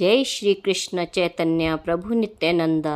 [0.00, 2.94] जय श्री कृष्ण चैतन्य प्रभु नित्यानंदा।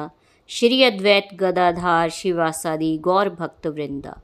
[0.50, 4.14] श्री अद्वैत गदाधार शिवासादि गौर भक्त वृंदा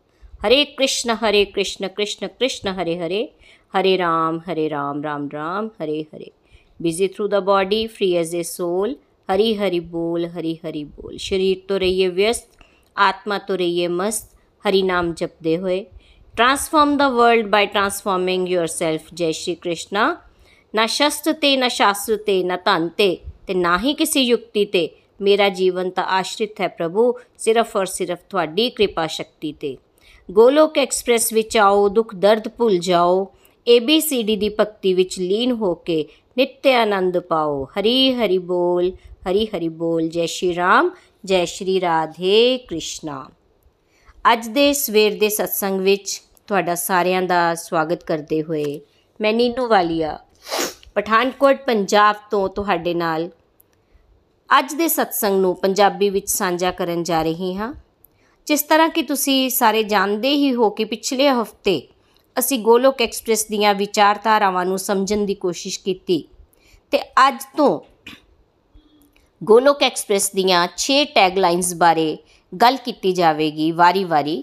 [0.43, 3.21] Hare Krishna Hare Krishna Krishna Krishna, Hare Hare.
[3.74, 6.30] Hare Ram Hare Ram Ram Ram, Hare Hare.
[6.80, 8.97] Busy through the body free as a soul
[9.29, 12.49] Hari Hari बोल, हरी हरि बोल। शरीर तो रहिए व्यस्त,
[12.96, 15.79] आत्मा तो रहिए मस्त। हरि नाम जपते हुए।
[16.35, 20.09] Transform the world by transforming your self जय श्री कृष्णा।
[20.74, 24.88] ਨਾ ਸ਼ਸਤਰ ਤੇ, ਨਾ ਸ਼ਾਸਤਰ ਤੇ, ਨਾ ਧਨ ਤੇ ਤੇ ਨਾ ਹੀ ਕਿਸੇ ਯੁਕਤੀ ਤੇ।
[25.21, 29.77] ਮੇਰਾ ਜੀਵਨ ਤਾਂ ਆਸ਼ਰਿਤ ਹੈ ਪ੍ਰਭੂ, ਸਿਰਫ ਔਰ ਸਿਰਫ ਤੁਹਾਡੀ ਕਿਰਪਾ ਸ਼ਕਤੀ ਤੇ।
[30.30, 33.32] ਗੋਲੋਕ ਐਕਸਪ੍ਰੈਸ ਵਿੱਚ ਆਓ, ਦੁੱਖ ਦਰਦ ਭੁੱਲ ਜਾਓ।
[33.66, 36.04] ABCD ਦੀ ਭਗਤੀ ਵਿੱਚ ਲੀਨ ਹੋ ਕੇ
[36.37, 38.90] ਨਿੱਤ ਆਨੰਦ ਪਾਓ। ਹਰੀ ਹਰੀ ਬੋਲ,
[39.30, 40.90] ਹਰੀ ਹਰੀ ਬੋਲ। ਜੈ ਸ਼੍ਰੀ ਰਾਮ,
[41.24, 43.27] ਜੈ ਸ਼੍ਰੀ ਰਾਧੇ ਕ੍ਰਿਸ਼ਨਾ।
[44.32, 48.80] ਅੱਜ ਦੇ ਸਵੇਰ ਦੇ ਸਤਸੰਗ ਵਿੱਚ ਤੁਹਾਡਾ ਸਾਰਿਆਂ ਦਾ ਸਵਾਗਤ ਕਰਦੇ ਹੋਏ
[49.21, 50.18] ਮੈਂ ਨੀਨੂ ਵਾਲੀਆ
[50.95, 53.29] ਪਠਾਨਕੋਟ, ਪੰਜਾਬ ਤੋਂ ਤੁਹਾਡੇ ਨਾਲ
[54.59, 57.73] ਅੱਜ ਦੇ ਸਤਸੰਗ ਨੂੰ ਪੰਜਾਬੀ ਵਿੱਚ ਸਾਂਝਾ ਕਰਨ ਜਾ ਰਹੀ ਹਾਂ।
[58.46, 61.88] ਜਿਸ ਤਰ੍ਹਾਂ ਕਿ ਤੁਸੀਂ ਸਾਰੇ ਜਾਣਦੇ ਹੀ ਹੋ ਕਿ ਪਿਛਲੇ ਹਫ਼ਤੇ
[62.37, 66.25] ਅਸੀਂ ਗੋਲੋਕ ਐਕਸਪ੍ਰੈਸ ਦੀਆਂ ਵਿਚਾਰਧਾਰਾਵਾਂ ਨੂੰ ਸਮਝਣ ਦੀ ਕੋਸ਼ਿਸ਼ ਕੀਤੀ
[66.93, 67.81] ਤੇ ਅੱਜ ਤੋਂ
[69.43, 72.19] ਗੋਲੋਕ ਐਕਸਪ੍ਰੈਸ ਦੀਆਂ 6 ਟੈਗ ਲਾਈਨਸ ਬਾਰੇ
[72.53, 74.43] ਗੱਲ ਕੀਤੀ ਜਾਵੇਗੀ ਵਾਰੀ-ਵਾਰੀ।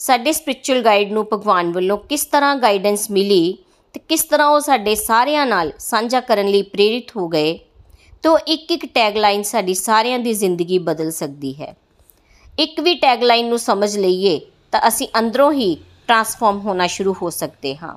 [0.00, 3.58] ਸਾਡੇ ਸਪਿਰਚੁਅਲ ਗਾਈਡ ਨੂੰ ਭਗਵਾਨ ਵੱਲੋਂ ਕਿਸ ਤਰ੍ਹਾਂ ਗਾਈਡੈਂਸ ਮਿਲੀ
[3.94, 7.58] ਤੇ ਕਿਸ ਤਰ੍ਹਾਂ ਉਹ ਸਾਡੇ ਸਾਰਿਆਂ ਨਾਲ ਸਾਂਝਾ ਕਰਨ ਲਈ ਪ੍ਰੇਰਿਤ ਹੋ ਗਏ,
[8.22, 11.74] ਤੋਂ ਇੱਕ ਇੱਕ ਟੈਗ ਲਾਈਨ ਸਾਡੀ ਸਾਰਿਆਂ ਦੀ ਜ਼ਿੰਦਗੀ ਬਦਲ ਸਕਦੀ ਹੈ।
[12.58, 14.40] ਇੱਕ ਵੀ ਟੈਗ ਲਾਈਨ ਨੂੰ ਸਮਝ ਲਈਏ,
[14.72, 15.74] ਤਾਂ ਅਸੀਂ ਅੰਦਰੋਂ ਹੀ
[16.06, 17.96] ਟਰਾਂਸਫਾਰਮ ਹੋਣਾ ਸ਼ੁਰੂ ਹੋ ਸਕਦੇ ਹਾਂ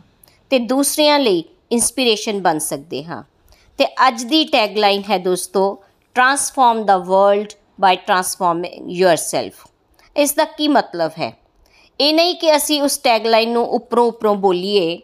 [0.50, 3.24] ਤੇ ਦੂਸਰਿਆਂ ਲਈ ਇਨਸਪੀਰੇਸ਼ਨ ਬਣ ਸਕਦੇ ਹਾਂ।
[3.78, 5.84] ਤੇ ਅੱਜ ਦੀ ਟੈਗ ਲਾਈਨ ਹੈ ਦੋਸਤੋ
[6.16, 9.68] transform the world by transforming yourself
[10.16, 11.34] ਇਸ ਦਾ ਕੀ ਮਤਲਬ ਹੈ?
[12.00, 15.00] ਇਹ ਨਹੀਂ ਕਿ ਅਸੀਂ ਉਸ ਟੈਗ ਲਾਈਨ ਨੂੰ ਉੱਪਰੋਂ ਉੱਪਰੋਂ ਬੋਲੀਏ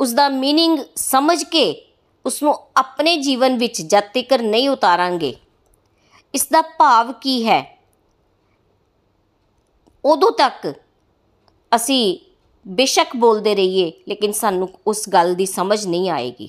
[0.00, 1.82] ਉਸ ਦਾ मीनिंग ਸਮਝ ਕੇ
[2.24, 5.34] ਉਸ ਨੂੰ ਆਪਣੇ ਜੀਵਨ ਵਿੱਚ ਜਦ ਤੱਕ ਨਹੀਂ ਉਤਾਰਾਂਗੇ
[6.34, 7.78] ਇਸ ਦਾ ਭਾਵ ਕੀ ਹੈ
[10.04, 10.74] ਉਦੋਂ ਤੱਕ
[11.72, 12.18] ਅਸੀਂ
[12.66, 16.48] ਬੇਸ਼ੱਕ ਬੋਲਦੇ ਰਹੀਏ ਲੇਕਿਨ ਸਾਨੂੰ ਉਸ ਗੱਲ ਦੀ ਸਮਝ ਨਹੀਂ ਆਏਗੀ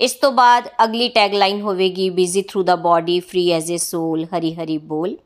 [0.00, 4.24] ਇਸ ਤੋਂ ਬਾਅਦ ਅਗਲੀ ਟੈਗ ਲਾਈਨ ਹੋਵੇਗੀ busy through the body free as a soul
[4.24, 5.16] Hari Hari ਬੋਲ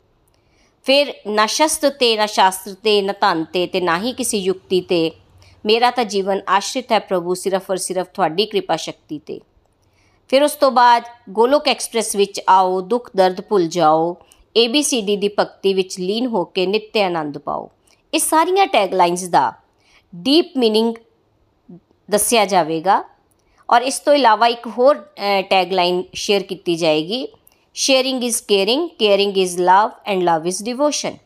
[0.87, 4.81] ਫਿਰ ਨਾ ਸ਼ਸਤਰ ਤੇ ਨਾ ਸ਼ਾਸਤਰ ਤੇ ਨਾ ਧਨ ਤੇ ਤੇ ਨਾ ਹੀ ਕਿਸੇ ਯੁਕਤੀ
[4.81, 5.11] ਤੇ
[5.65, 9.41] ਮੇਰਾ ਤਾਂ ਜੀਵਨ ਆਸ਼ਰਿਤ ਹੈ ਪ੍ਰਭੂ ਸਿਰਫ ਔਰ ਸਿਰਫ ਤੁਹਾਡੀ ਕਿਰਪਾ ਸ਼ਕਤੀ ਤੇ
[10.31, 14.13] ਫਿਰ ਉਸ ਤੋਂ ਬਾਅਦ ਗੋਲੋਕ ਐਕਸਪ੍ਰੈਸ ਵਿੱਚ ਆਓ ਦੁੱਖ ਦਰਦ ਭੁੱਲ ਜਾਓ
[14.57, 17.69] ABCD ਦੀ ਭਗਤੀ ਵਿੱਚ ਲੀਨ ਹੋ ਕੇ ਨਿੱਤ ਆਨੰਦ ਪਾਓ
[18.13, 19.53] ਇਹ ਸਾਰੀਆਂ ਟੈਗ ਲਾਈਨਸ ਦਾ
[20.13, 20.95] ਡੀਪ मीनिंग
[22.09, 23.03] ਦੱਸਿਆ ਜਾਵੇਗਾ
[23.69, 24.97] ਔਰ ਇਸ ਤੋਂ ਇਲਾਵਾ ਇੱਕ ਹੋਰ
[25.51, 27.27] ਟੈਗ ਲਾਈਨ ਸ਼ੇਅਰ ਕੀਤੀ ਜਾਏਗੀ
[27.77, 31.17] sharing is caring caring is love and love is devotion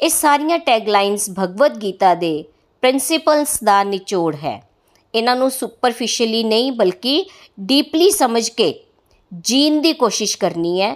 [0.00, 2.44] ਇਹ ਸਾਰੀਆਂ ਟੈਗ ਲਾਈਨਸ ਭਗਵਦ ਗੀਤਾ ਦੇ
[2.81, 4.69] ਪ੍ਰਿੰਸੀਪਲਸ ਦਾ ਨਿਚੋੜ ਹੈ।
[5.15, 7.25] ਇਹਨਾਂ ਨੂੰ ਸੁਪਰਫੀਸ਼ੀਅਲੀ ਨਹੀਂ, ਬਲਕਿ
[7.59, 8.83] ਡੀਪਲੀ ਸਮਝ ਕੇ
[9.39, 10.95] ਜੀਣ ਦੀ ਕੋਸ਼ਿਸ਼ ਕਰਨੀ ਹੈ।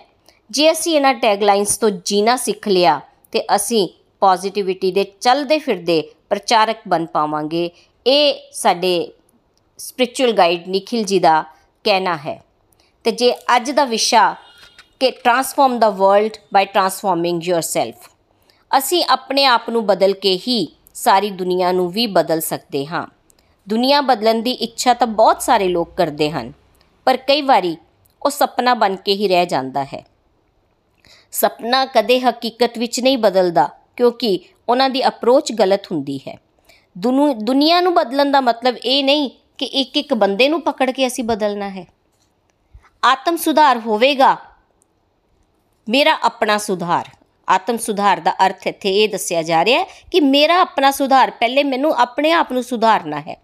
[0.52, 3.02] ਜੇ ਅਸੀਂ ਇਹਨਾਂ ਟੈਗਲਾਈਨਸ ਤੋਂ ਜੀਣਾ ਸਿੱਖ ਲਿਆ,
[3.32, 3.90] ਤੇ ਅਸੀਂ
[4.22, 7.72] ਪੋਜ਼ਿਟਿਵਿਟੀ ਦੇ ਚੱਲਦੇ ਫਿਰਦੇ ਪ੍ਰਚਾਰਕ ਬਣ ਪਾਵਾਂਗੇ।
[8.08, 9.12] ਇਹ ਸਾਡੇ
[9.78, 11.44] ਸਪਿਰਚੁਅਲ ਗਾਈਡ ਨikhil ਜੀ ਦਾ
[11.84, 12.44] ਕਹਿਣਾ ਹੈ।
[13.04, 14.36] ਤੇ ਜੇ ਅੱਜ ਦਾ ਵਿਸ਼ਾ
[15.00, 18.10] ਕਿ transform the world by transforming yourself
[18.78, 23.06] ਅਸੀਂ ਆਪਣੇ ਆਪ ਨੂੰ ਬਦਲ ਕੇ ਹੀ ਸਾਰੀ ਦੁਨੀਆ ਨੂੰ ਵੀ ਬਦਲ ਸਕਦੇ ਹਾਂ।
[23.68, 26.52] ਦੁਨੀਆ ਬਦਲਣ ਦੀ ਇੱਛਾ ਤਾਂ ਬਹੁਤ ਸਾਰੇ ਲੋਕ ਕਰਦੇ ਹਨ,
[27.08, 27.76] ਪਰ ਕਈ ਵਾਰੀ
[28.22, 30.04] ਉਹ ਸੁਪਨਾ ਬਣ ਕੇ ਹੀ ਰਹਿ ਜਾਂਦਾ ਹੈ।
[31.34, 34.40] ਸੁਪਨਾ ਕਦੇ ਹਕੀਕਤ ਵਿੱਚ ਨਹੀਂ ਬਦਲਦਾ, ਕਿਉਂਕਿ
[34.70, 36.38] ਉਹਨਾਂ ਦੀ ਅਪਰੋਚ ਗਲਤ ਹੁੰਦੀ ਹੈ।
[36.96, 39.30] ਦੁਨੀਆ ਨੂੰ ਬਦਲਣ ਦਾ ਮਤਲਬ ਇਹ ਨਹੀਂ
[39.60, 41.86] ਕਿ ਇੱਕ ਇੱਕ ਬੰਦੇ ਨੂੰ ਪਕੜ ਕੇ ਅਸੀਂ ਬਦਲਣਾ ਹੈ।
[43.04, 44.38] ਆਤਮ ਸੁਧਾਰ ਹੋਵੇਗਾ,
[45.88, 47.10] ਮੇਰਾ ਆਪਣਾ ਸੁਧਾਰ।
[47.50, 51.64] ਆਤਮ ਸੁਧਾਰ ਦਾ ਅਰਥ ਇੱਥੇ ਇਹ ਦੱਸਿਆ ਜਾ ਰਿਹਾ ਹੈ ਕਿ ਮੇਰਾ ਆਪਣਾ ਸੁਧਾਰ ਪਹਿਲੇ
[51.64, 53.42] ਮੈਨੂੰ ਆਪਣੇ ਆਪ ਨੂੰ ਸੁਧਾਰਨਾ ਹੈ।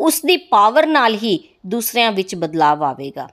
[0.00, 3.28] ਉਸ ਦੀ ਪਾਵਰ ਨਾਲ ਹੀ ਦੂਸਰਿਆਂ ਵਿੱਚ ਬਦਲਾਅ ਆਵੇਗਾ।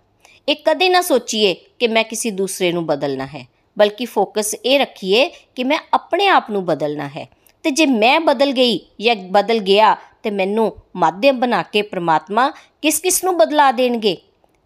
[0.50, 3.46] ਇਹ ਕਦੇ ਨਾ ਸੋਚੀਏ ਕਿ ਮੈਂ ਕਿਸੇ ਦੂਸਰੇ ਨੂੰ ਬਦਲਣਾ ਹੈ,
[3.78, 7.28] ਬਲਕਿ ਫੋਕਸ ਇਹ ਰੱਖੀਏ ਕਿ ਮੈਂ ਆਪਣੇ ਆਪ ਨੂੰ ਬਦਲਣਾ ਹੈ।
[7.64, 12.50] ਤੇ ਜੇ ਮੈਂ ਬਦਲ ਗਈ ਜਾਂ ਬਦਲ ਗਿਆ, ਤੇ ਮੈਨੂੰ ਮਾਧਿਅਮ ਬਣਾ ਕੇ ਪ੍ਰਮਾਤਮਾ
[12.82, 14.18] ਕਿਸ ਕਿਸ ਨੂੰ ਬਦਲਾ ਦੇਣਗੇ?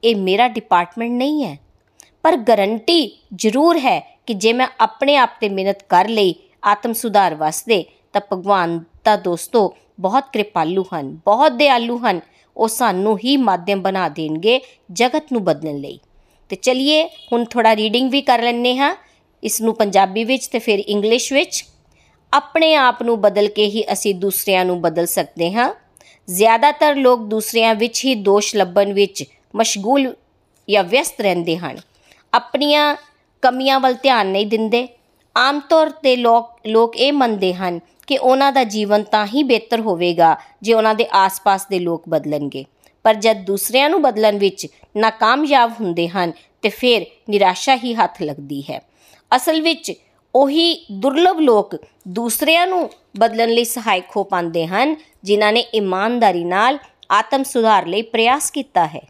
[0.04, 1.58] ਇਹ ਮੇਰਾ ਡਿਪਾਰਟਮੈਂਟ ਨਹੀਂ ਹੈ।
[2.24, 7.36] ਪਰ ਗਰੰਟੀ ਜ਼ਰੂਰ ਹੈ ਕਿ ਜੇ ਮੈਂ ਆਪਣੇ ਆਪ ਤੇ ਮਿਹਨਤ ਕਰ ਲਈ, ਆਤਮ ਸੁਧਾਰ
[7.36, 12.20] ਵਾਸਤੇ ਤਾਂ ਭਗਵਾਨ ਦਾ ਦੋਸਤੋ ਬਹੁਤ ਕਿਰਪਾਲੂ ਹਨ, ਬਹੁਤ ਦਿਆਲੂ ਹਨ।
[12.58, 16.00] ਉਹ ਸਾਨੂੰ ਹੀ ਮਾਧਿਅਮ ਬਣਾ ਦੇਣਗੇ ਜਗਤ ਨੂੰ ਬਦਲਣ ਲਈ।
[16.50, 18.96] ਤੇ ਚਲਿਏ, ਹੁਣ ਥੋੜਾ ਰੀਡਿੰਗ ਵੀ ਕਰ ਲੈਣੇ ਹਾਂ।
[19.44, 21.66] ਇਸ ਨੂੰ ਪੰਜਾਬੀ ਵਿੱਚ ਤੇ ਫਿਰ ਇੰਗਲਿਸ਼ ਵਿੱਚ।
[22.34, 25.74] ਆਪਣੇ ਆਪ ਨੂੰ ਬਦਲ ਕੇ ਹੀ ਅਸੀਂ ਦੂਸਰਿਆਂ ਨੂੰ ਬਦਲ ਸਕਦੇ ਹਾਂ।
[26.30, 29.24] ਜ਼ਿਆਦਾਤਰ ਲੋਕ ਦੂਸਰਿਆਂ ਵਿੱਚ ਹੀ ਦੋਸ਼ ਲੱਭਣ ਵਿੱਚ
[29.56, 30.16] ਮਸ਼ਗੂਲ
[30.70, 31.78] ਜਾਂ ਵਿਅਸਤ ਰਹਿੰਦੇ ਹਨ।
[32.34, 32.96] ਆਪਣੀਆਂ
[33.42, 34.88] ਕਮੀਆਂ ਵੱਲ ਧਿਆਨ ਨਹੀਂ ਦਿੰਦੇ।
[35.38, 39.80] ਆਮ ਤੌਰ ਤੇ ਲੋਕ ਲੋਕ ਇਹ ਮੰਨਦੇ ਹਨ ਕਿ ਉਹਨਾਂ ਦਾ ਜੀਵਨ ਤਾਂ ਹੀ ਬਿਹਤਰ
[39.80, 42.66] ਹੋਵੇਗਾ ਜੇ ਉਹਨਾਂ ਦੇ ਆਸ-ਪਾਸ ਦੇ ਲੋਕ ਬਦਲਣਗੇ।
[43.04, 44.68] ਪਰ ਜਦ ਦੂਸਰਿਆਂ ਨੂੰ ਬਦਲਣ ਵਿੱਚ
[44.98, 46.32] ਨਾਕਾਮਯਾਬ ਹੁੰਦੇ ਹਨ,
[46.62, 48.82] ਤੇ ਫਿਰ ਨਿਰਾਸ਼ਾ ਹੀ ਹੱਥ ਲੱਗਦੀ ਹੈ।
[49.36, 49.92] ਅਸਲ ਵਿੱਚ
[50.36, 51.76] ਉਹੀ ਦੁਰਲਭ ਲੋਕ
[52.08, 52.90] ਦੂਸਰਿਆਂ ਨੂੰ
[53.20, 56.80] ਬਦਲਣ ਲਈ ਸਹਾਇਕ ਹੋ ਪਾਉਂਦੇ ਹਨ, ਜਿਨ੍ਹਾਂ ਨੇ ਇਮਾਨਦਾਰੀ ਨਾਲ
[57.12, 59.02] ਆਤਮ ਸੁਧਾਰ ਲਈ ਪ੍ਰਯਾਸ ਕੀਤਾ ਹੈ।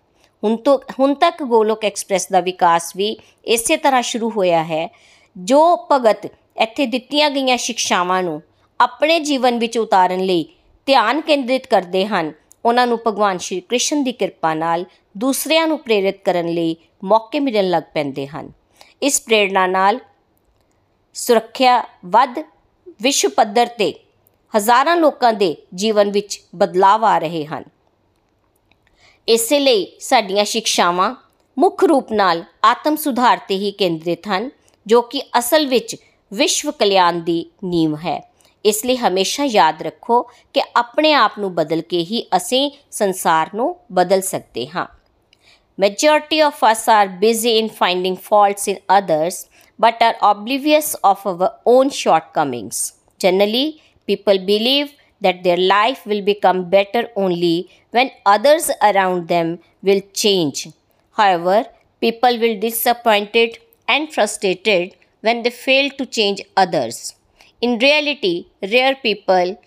[0.44, 3.16] ਹੁਣ ਤੋਂ, ਹੁਣ ਤੱਕ ਗੋਲੋਕ ਐਕਸਪ੍ਰੈਸ ਦਾ ਵਿਕਾਸ ਵੀ
[3.46, 4.88] ਇਸੇ ਤਰ੍ਹਾਂ ਸ਼ੁਰੂ ਹੋਇਆ ਹੈ,
[5.36, 6.26] ਜੋ ਭਗਤ
[6.62, 8.42] ਇੱਥੇ ਦਿੱਤੀਆਂ ਗਈਆਂ ਸਿੱਖਿਆਵਾਂ ਨੂੰ
[8.80, 10.46] ਆਪਣੇ ਜੀਵਨ ਵਿੱਚ ਉਤਾਰਨ ਲਈ
[10.88, 12.32] ਧਿਆਨ ਕੇਂਦਰਿਤ ਕਰਦੇ ਹਨ,
[12.66, 14.86] ਉਹਨਾਂ ਨੂੰ ਭਗਵਾਨ ਸ਼੍ਰੀ ਕ੍ਰਿਸ਼ਨ ਦੀ ਕਿਰਪਾ ਨਾਲ
[15.18, 18.52] ਦੂਸਰਿਆਂ ਨੂੰ ਪ੍ਰੇਰਿਤ ਕਰਨ ਲਈ ਮੌਕੇ ਮਿਲਣ ਲੱਗ ਪੈਂਦੇ ਹਨ।
[19.02, 20.00] ਇਸ ਪ੍ਰੇਰਣਾ ਨਾਲ
[21.16, 22.40] ਸੁਰੱਖਿਆ ਵੱਧ,
[23.02, 23.94] ਵਿਸ਼ਵ ਪੱਧਰ ਤੇ
[24.54, 27.64] ਹਜ਼ਾਰਾਂ ਲੋਕਾਂ ਦੇ ਜੀਵਨ ਵਿੱਚ ਬਦਲਾਅ ਆ ਰਹੇ ਹਨ।
[29.28, 31.14] ਇਸੇ ਲਈ ਸਾਡੀਆਂ ਸਿੱਖਿਆਵਾਂ
[31.58, 34.50] ਮੁੱਖ ਰੂਪ ਨਾਲ ਆਤਮ ਸੁਧਾਰ ਤੇ ਹੀ ਕੇਂਦਰਿਤ ਹਨ
[34.86, 35.96] ਜੋ ਕਿ ਅਸਲ ਵਿੱਚ
[36.32, 38.20] ਵਿਸ਼ਵ ਕਲਿਆਣ ਦੀ ਨੀਂਵ ਹੈ
[38.66, 40.22] ਇਸ ਲਈ ਹਮੇਸ਼ਾ ਯਾਦ ਰੱਖੋ
[40.56, 44.86] ਕਿ ਆਪਣੇ ਆਪ ਨੂੰ ਬਦਲ ਕੇ ਹੀ ਅਸੀਂ ਸੰਸਾਰ ਨੂੰ ਬਦਲ ਸਕਦੇ ਹਾਂ
[45.78, 49.46] majority of us are busy in finding faults in others
[49.80, 53.72] but are oblivious of our own shortcomings generally
[54.08, 54.90] people believe
[55.22, 60.68] that their life will become better only when others around them will change.
[61.14, 61.66] However,
[62.00, 67.16] people will be disappointed and frustrated when they fail to change others.
[67.62, 69.62] In reality, rare people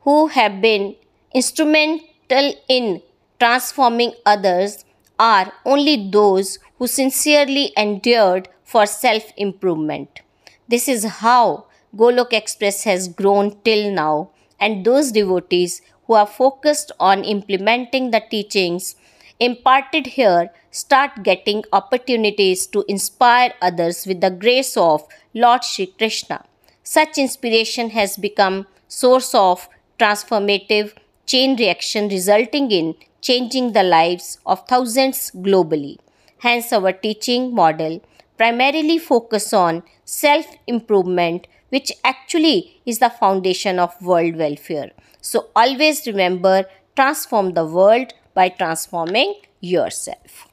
[0.00, 0.96] who have been
[1.32, 3.02] instrumental in
[3.38, 4.84] transforming others
[5.18, 10.20] are only those who sincerely endured for self improvement.
[10.68, 11.66] This is how
[11.96, 18.22] Golok Express has grown till now, and those devotees who are focused on implementing the
[18.30, 18.96] teachings
[19.38, 26.44] imparted here start getting opportunities to inspire others with the grace of Lord Shri Krishna.
[26.82, 29.68] Such inspiration has become source of
[29.98, 30.92] transformative
[31.26, 35.98] chain reaction resulting in changing the lives of thousands globally.
[36.38, 38.00] Hence our teaching model
[38.36, 44.90] primarily focus on self improvement which actually is the foundation of world welfare.
[45.24, 46.54] So always remember
[46.96, 49.34] transform the world by transforming
[49.72, 50.46] yourself.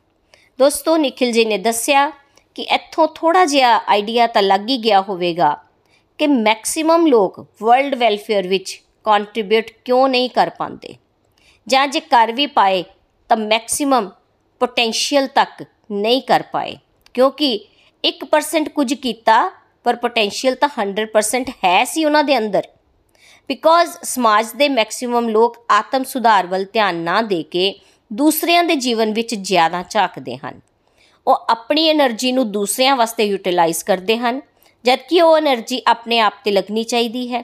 [0.60, 2.10] ਦੋਸਤੋ Nikhil ji ਨੇ ਦੱਸਿਆ
[2.56, 5.56] ਕਿ ਇੱਥੋਂ ਥੋੜਾ ਜਿਹਾ idea ਤਾਂ ਲੱਗ ਹੀ ਗਿਆ ਹੋਵੇਗਾ
[6.20, 10.96] ਕਿ ਮੈਕਸਿਮਮ ਲੋਕ ਵਰਲਡ ਵੈਲਫੇਅਰ ਵਿੱਚ ਕੰਟਰੀਬਿਊਟ ਕਿਉਂ ਨਹੀਂ ਕਰ ਪਾਉਂਦੇ
[11.68, 12.84] ਜਾਂ ਜੇ ਕਰ ਵੀ ਪਾਏ
[13.30, 14.10] ਤਾਂ ਮੈਕਸਿਮਮ
[14.62, 16.78] ਪੋਟੈਂਸ਼ੀਅਲ ਤੱਕ ਨਹੀਂ ਕਰ ਪਾਏ
[17.14, 17.60] ਕਿਉਂਕਿ
[18.04, 19.44] 1% ਕੁਝ ਕੀਤਾ
[19.84, 22.68] ਪਰ ਪੋਟੈਂਸ਼ੀਅਲ ਤਾਂ 100% ਹੈ ਸੀ ਉਹਨਾਂ ਦੇ ਅੰਦਰ।
[23.48, 27.80] ਬਿਕੋਜ਼ ਸਮਾਜ ਦੇ ਮੈਕਸਿਮਮ ਲੋਕ ਆਤਮ ਸੁਧਾਰ ਵੱਲ ਧਿਆਨ ਨਾ ਦੇ ਕੇ
[28.14, 30.60] ਦੂਸਰਿਆਂ ਦੇ ਜੀਵਨ ਵਿੱਚ ਜ਼ਿਆਦਾ ਝਾਕਦੇ ਹਨ।
[31.28, 34.42] ਉਹ ਆਪਣੀ એનર્ਜੀ ਨੂੰ ਦੂਸਰਿਆਂ ਵਾਸਤੇ ਯੂਟਿਲਾਈਜ਼ ਕਰਦੇ ਹਨ,
[34.84, 37.44] ਜਦਕਿ ਉਹ એનર્ਜੀ ਆਪਣੇ ਆਪ ਤੇ ਲੱਗਣੀ ਚਾਹੀਦੀ ਹੈ।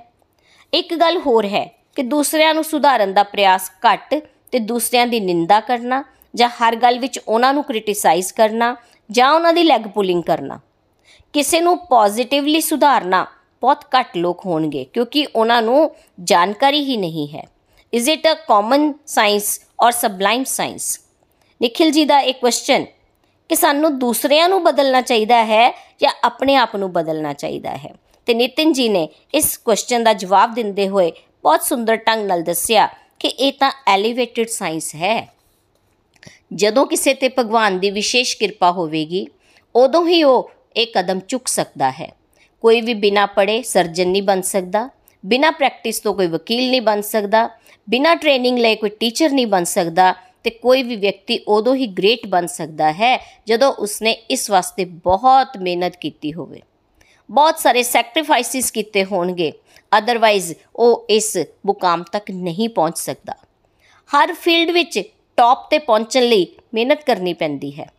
[0.73, 1.65] ਇੱਕ ਗੱਲ ਹੋਰ ਹੈ
[1.95, 4.15] ਕਿ ਦੂਸਰਿਆਂ ਨੂੰ ਸੁਧਾਰਨ ਦਾ ਪ੍ਰਯਾਸ ਘੱਟ
[4.51, 6.03] ਤੇ ਦੂਸਰਿਆਂ ਦੀ ਨਿੰਦਾ ਕਰਨਾ
[6.35, 8.75] ਜਾਂ ਹਰ ਗੱਲ ਵਿੱਚ ਉਹਨਾਂ ਨੂੰ ਕ੍ਰਿਟਿਸਾਈਜ਼ ਕਰਨਾ
[9.11, 10.59] ਜਾਂ ਉਹਨਾਂ ਦੀ ਲੈਗ ਪੁਲਿੰਗ ਕਰਨਾ।
[11.33, 13.25] ਕਿਸੇ ਨੂੰ ਪੋਜ਼ਿਟਿਵਲੀ ਸੁਧਾਰਨਾ
[13.61, 17.47] ਬਹੁਤ ਘੱਟ ਲੋਕ ਹੋਣਗੇ, ਕਿਉਂਕਿ ਉਹਨਾਂ ਨੂੰ ਜਾਣਕਾਰੀ ਹੀ ਨਹੀਂ ਹੈ।
[17.93, 20.99] Is it a common science or sublime science
[21.63, 22.85] Nikhil ji ਦਾ ਇੱਕ ਕੁਐਸਚਨ
[23.49, 25.71] ਕਿ ਸਾਨੂੰ ਦੂਸਰਿਆਂ ਨੂੰ ਬਦਲਣਾ ਚਾਹੀਦਾ ਹੈ
[26.01, 27.93] ਜਾਂ ਆਪਣੇ ਆਪ ਨੂੰ ਬਦਲਣਾ ਚਾਹੀਦਾ ਹੈ?
[28.25, 31.11] ਤੇ ਨਿਤਿਨ ਜੀ ਨੇ ਇਸ ਕੁਐਸਚਨ ਦਾ ਜਵਾਬ ਦਿੰਦੇ ਹੋਏ
[31.43, 32.87] ਬਹੁਤ ਸੁੰਦਰ ਢੰਗ ਨਾਲ ਦੱਸਿਆ
[33.19, 35.33] ਕਿ ਇਹ ਤਾਂ ਐਲੀਵੇਟਿਡ ਸਾਇੰਸ ਹੈ।
[36.53, 39.27] ਜਦੋਂ ਕਿਸੇ ਤੇ ਭਗਵਾਨ ਦੀ ਵਿਸ਼ੇਸ਼ ਕਿਰਪਾ ਹੋਵੇਗੀ,
[39.75, 42.11] ਉਦੋਂ ਹੀ ਉਹ ਇਹ ਕਦਮ ਚੁੱਕ ਸਕਦਾ ਹੈ।
[42.61, 44.89] ਕੋਈ ਵੀ ਬਿਨਾ ਪੜੇ ਸਰਜਨ ਨਹੀਂ ਬਣ ਸਕਦਾ,
[45.25, 47.49] ਬਿਨਾ ਪ੍ਰੈਕਟਿਸ ਤੋਂ ਕੋਈ ਵਕੀਲ ਨਹੀਂ ਬਣ ਸਕਦਾ,
[47.89, 52.27] ਬਿਨਾ ਟ੍ਰੇਨਿੰਗ ਲਈ ਕੋਈ ਟੀਚਰ ਨਹੀਂ ਬਣ ਸਕਦਾ ਤੇ ਕੋਈ ਵੀ ਵਿਅਕਤੀ ਉਦੋਂ ਹੀ ਗ੍ਰੇਟ
[52.27, 56.61] ਬਣ ਸਕਦਾ ਹੈ ਜਦੋਂ ਉਸਨੇ ਇਸ ਵਾਸਤੇ ਬਹੁਤ ਮਿਹਨਤ ਕੀਤੀ ਹੋਵੇ।
[57.31, 59.51] ਬਹੁਤ ਸਾਰੇ ਸੈਕਰੀਫਾਈਸਿਸ ਕੀਤੇ ਹੋਣਗੇ
[59.97, 63.33] ਅਦਰਵਾਈਜ਼ ਉਹ ਇਸ ਮੁਕਾਮ ਤੱਕ ਨਹੀਂ ਪਹੁੰਚ ਸਕਦਾ।
[64.09, 64.99] ਹਰ ਫੀਲਡ ਵਿੱਚ
[65.37, 67.89] ਟੌਪ ਤੇ ਪਹੁੰਚਣ ਲਈ ਮਿਹਨਤ ਕਰਨੀ ਪੈਂਦੀ ਹੈ।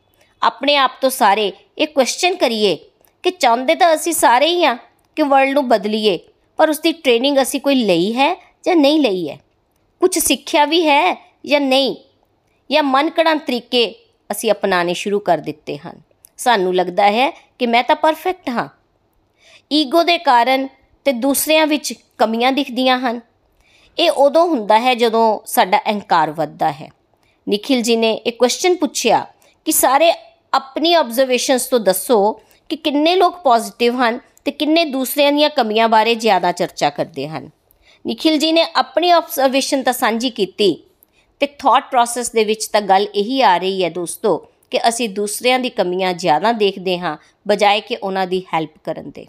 [0.42, 2.78] ਆਪਣੇ ਆਪ ਤੋਂ ਸਾਰੇ ਇਹ ਕੁਐਸਚਨ ਕਰੀਏ
[3.22, 4.78] ਕਿ ਚਾਹੁੰਦੇ ਤਾਂ ਅਸੀਂ ਸਾਰੇ ਹੀ ਆ
[5.16, 6.18] ਕਿ ਵਰਲਡ ਨੂੰ ਬਦਲੀਏ,
[6.56, 9.38] ਪਰ ਉਸ ਦੀ ਟ੍ਰੇਨਿੰਗ ਅਸੀਂ ਕੋਈ ਲਈ ਹੈ ਜਾਂ ਨਹੀਂ ਲਈ ਹੈ?
[10.00, 11.96] ਕੁਝ ਸਿੱਖਿਆ ਵੀ ਹੈ ਜਾਂ ਨਹੀਂ?
[12.70, 13.94] ਜਾਂ ਮਨਕੜਾਂ ਤਰੀਕੇ
[14.32, 16.00] ਅਸੀਂ ਅਪਣਾਣੇ ਸ਼ੁਰੂ ਕਰ ਦਿੱਤੇ ਹਨ?
[16.36, 18.68] ਸਾਨੂੰ ਲੱਗਦਾ ਹੈ ਕਿ ਮੈਂ ਤਾਂ ਪਰਫੈਕਟ ਹਾਂ।
[19.72, 20.68] ਈਗੋ ਦੇ ਕਾਰਨ
[21.04, 23.20] ਤੇ ਦੂਸਰਿਆਂ ਵਿੱਚ ਕਮੀਆਂ ਦਿਖਦੀਆਂ ਹਨ।
[23.98, 26.90] ਇਹ ਉਦੋਂ ਹੁੰਦਾ ਹੈ ਜਦੋਂ ਸਾਡਾ ਅਹੰਕਾਰ ਵੱਧਦਾ ਹੈ।
[27.48, 29.26] ਨikhil ji ਨੇ ਇੱਕ ਕੁਐਸਚਨ ਪੁੱਛਿਆ
[29.64, 30.12] ਕਿ ਸਾਰੇ
[30.54, 36.14] ਆਪਣੀ ਆਬਜ਼ਰਵੇਸ਼ਨਸ ਤੋਂ ਦੱਸੋ ਕਿ ਕਿੰਨੇ ਲੋਕ ਪੋਜ਼ਿਟਿਵ ਹਨ ਤੇ ਕਿੰਨੇ ਦੂਸਰਿਆਂ ਦੀਆਂ ਕਮੀਆਂ ਬਾਰੇ
[36.14, 37.50] ਜ਼ਿਆਦਾ ਚਰਚਾ ਕਰਦੇ ਹਨ।
[38.06, 40.84] ਨikhil ji ਨੇ ਆਪਣੀ ਆਬਜ਼ਰਵੇਸ਼ਨ ਤਾਂ ਸਾਂਝੀ ਕੀਤੀ
[41.40, 45.58] ਤੇ ਥਾਟ ਪ੍ਰੋਸੈਸ ਦੇ ਵਿੱਚ ਤਾਂ ਗੱਲ ਇਹੀ ਆ ਰਹੀ ਹੈ ਦੋਸਤੋ ਕਿ ਅਸੀਂ ਦੂਸਰਿਆਂ
[45.58, 47.16] ਦੀ ਕਮੀਆਂ ਜ਼ਿਆਦਾ ਦੇਖਦੇ ਹਾਂ
[47.48, 49.26] ਬਜਾਏ ਕਿ ਉਹਨਾਂ ਦੀ ਹੈਲਪ ਕਰਨ ਦੇ।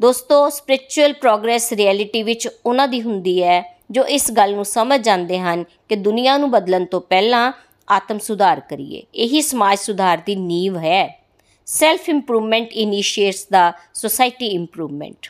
[0.00, 5.38] ਦੋਸਤੋ ਸਪਿਰਚੁਅਲ ਪ੍ਰੋਗਰੈਸ ਰਿਐਲਿਟੀ ਵਿੱਚ ਉਹਨਾਂ ਦੀ ਹੁੰਦੀ ਹੈ ਜੋ ਇਸ ਗੱਲ ਨੂੰ ਸਮਝ ਜਾਂਦੇ
[5.38, 7.52] ਹਨ ਕਿ ਦੁਨੀਆ ਨੂੰ ਬਦਲਣ ਤੋਂ ਪਹਿਲਾਂ
[7.90, 11.24] ਆਤਮ ਸੁਧਾਰ ਕਰੀਏ। ਇਹੀ ਸਮਾਜ ਸੁਧਾਰ ਦੀ ਨੀਂਵ ਹੈ।
[11.66, 15.26] Self improvement initiates the society improvement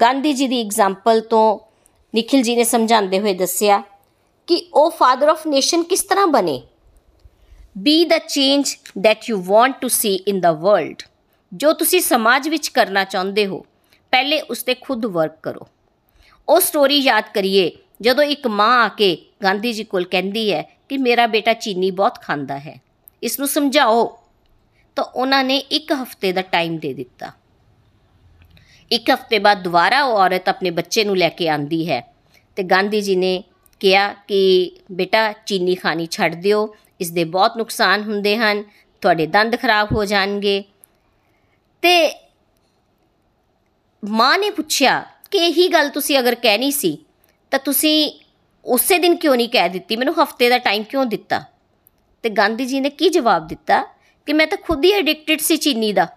[0.00, 1.58] Gandhi ji the example ਤੋਂ
[2.14, 3.82] ਨikhil ji ਨੇ ਸਮਝਾਉਂਦੇ ਹੋਏ ਦੱਸਿਆ
[4.46, 6.62] ਕਿ ਉਹ ਫਾਦਰ ਆਫ ਨੇਸ਼ਨ ਕਿਸ ਤਰ੍ਹਾਂ ਬਣੇ?
[7.78, 8.74] Be the change
[9.04, 11.02] that you want to see in the world
[11.52, 13.64] ਜੋ ਤੁਸੀਂ ਸਮਾਜ ਵਿੱਚ ਕਰਨਾ ਚਾਹੁੰਦੇ ਹੋ,
[14.10, 15.66] ਪਹਿਲੇ ਉਸ ਤੇ ਖੁਦ ਵਰਕ ਕਰੋ।
[16.48, 20.96] ਉਹ ਸਟੋਰੀ ਯਾਦ ਕਰੀਏ ਜਦੋਂ ਇੱਕ ਮਾਂ ਆ ਕੇ ਗਾਂਧੀ ਜੀ ਕੋਲ ਕਹਿੰਦੀ ਹੈ ਕਿ
[20.98, 22.78] ਮੇਰਾ ਬੇਟਾ ਚੀਨੀ ਬਹੁਤ ਖਾਂਦਾ ਹੈ
[23.22, 24.06] ਇਸ ਨੂੰ ਸਮਝਾਓ,
[24.96, 27.32] ਤਾਂ ਉਹਨਾਂ ਨੇ ਇੱਕ ਹਫ਼ਤੇ ਦਾ ਟਾਈਮ ਦੇ ਦਿੱਤਾ।
[28.90, 32.00] ਇੱਕ ਹਫ਼ਤੇ ਬਾਅਦ ਦੁਬਾਰਾ ਉਹ ਔਰਤ ਆਪਣੇ ਬੱਚੇ ਨੂੰ ਲੈ ਕੇ ਆਂਦੀ ਹੈ
[32.56, 33.42] ਤੇ ਗਾਂਧੀ ਜੀ ਨੇ
[33.80, 38.62] ਕਿਹਾ ਕਿ, ਬੇਟਾ, ਚੀਨੀ ਖਾਣੀ ਛੱਡ ਦਿਓ ਇਸ ਦੇ ਬਹੁਤ ਨੁਕਸਾਨ ਹੁੰਦੇ ਹਨ,
[39.02, 40.62] ਤੁਹਾਡੇ ਦੰਦ ਖਰਾਬ ਹੋ ਜਾਣਗੇ।
[41.82, 42.10] ਤੇ
[44.02, 46.96] ਮਾਂ ਨੇ ਪੁੱਛਿਆ ਕਿ ਇਹੀ ਗੱਲ ਤੁਸੀਂ ਅਗਰ ਕਹਿਣੀ ਸੀ
[47.50, 48.12] ਤਾਂ ਤੁਸੀਂ
[48.64, 49.96] ਉਸੇ ਦਿਨ ਕਿਉਂ ਨਹੀਂ ਕਹਿ ਦਿੱਤੀ?
[49.96, 51.44] ਮੈਨੂੰ ਹਫ਼ਤੇ ਦਾ ਟਾਈਮ ਕਿਉਂ ਦਿੱਤਾ?
[52.22, 53.82] ਤੇ ਗਾਂਧੀ ਜੀ ਨੇ ਕੀ ਜਵਾਬ ਦਿੱਤਾ?
[54.26, 56.08] ਕਿ ਮੈਂ ਤਾਂ ਖੁਦ ਹੀ ਐਡਿਕਟਡ ਸੀ ਚੀਨੀ ਦਾ।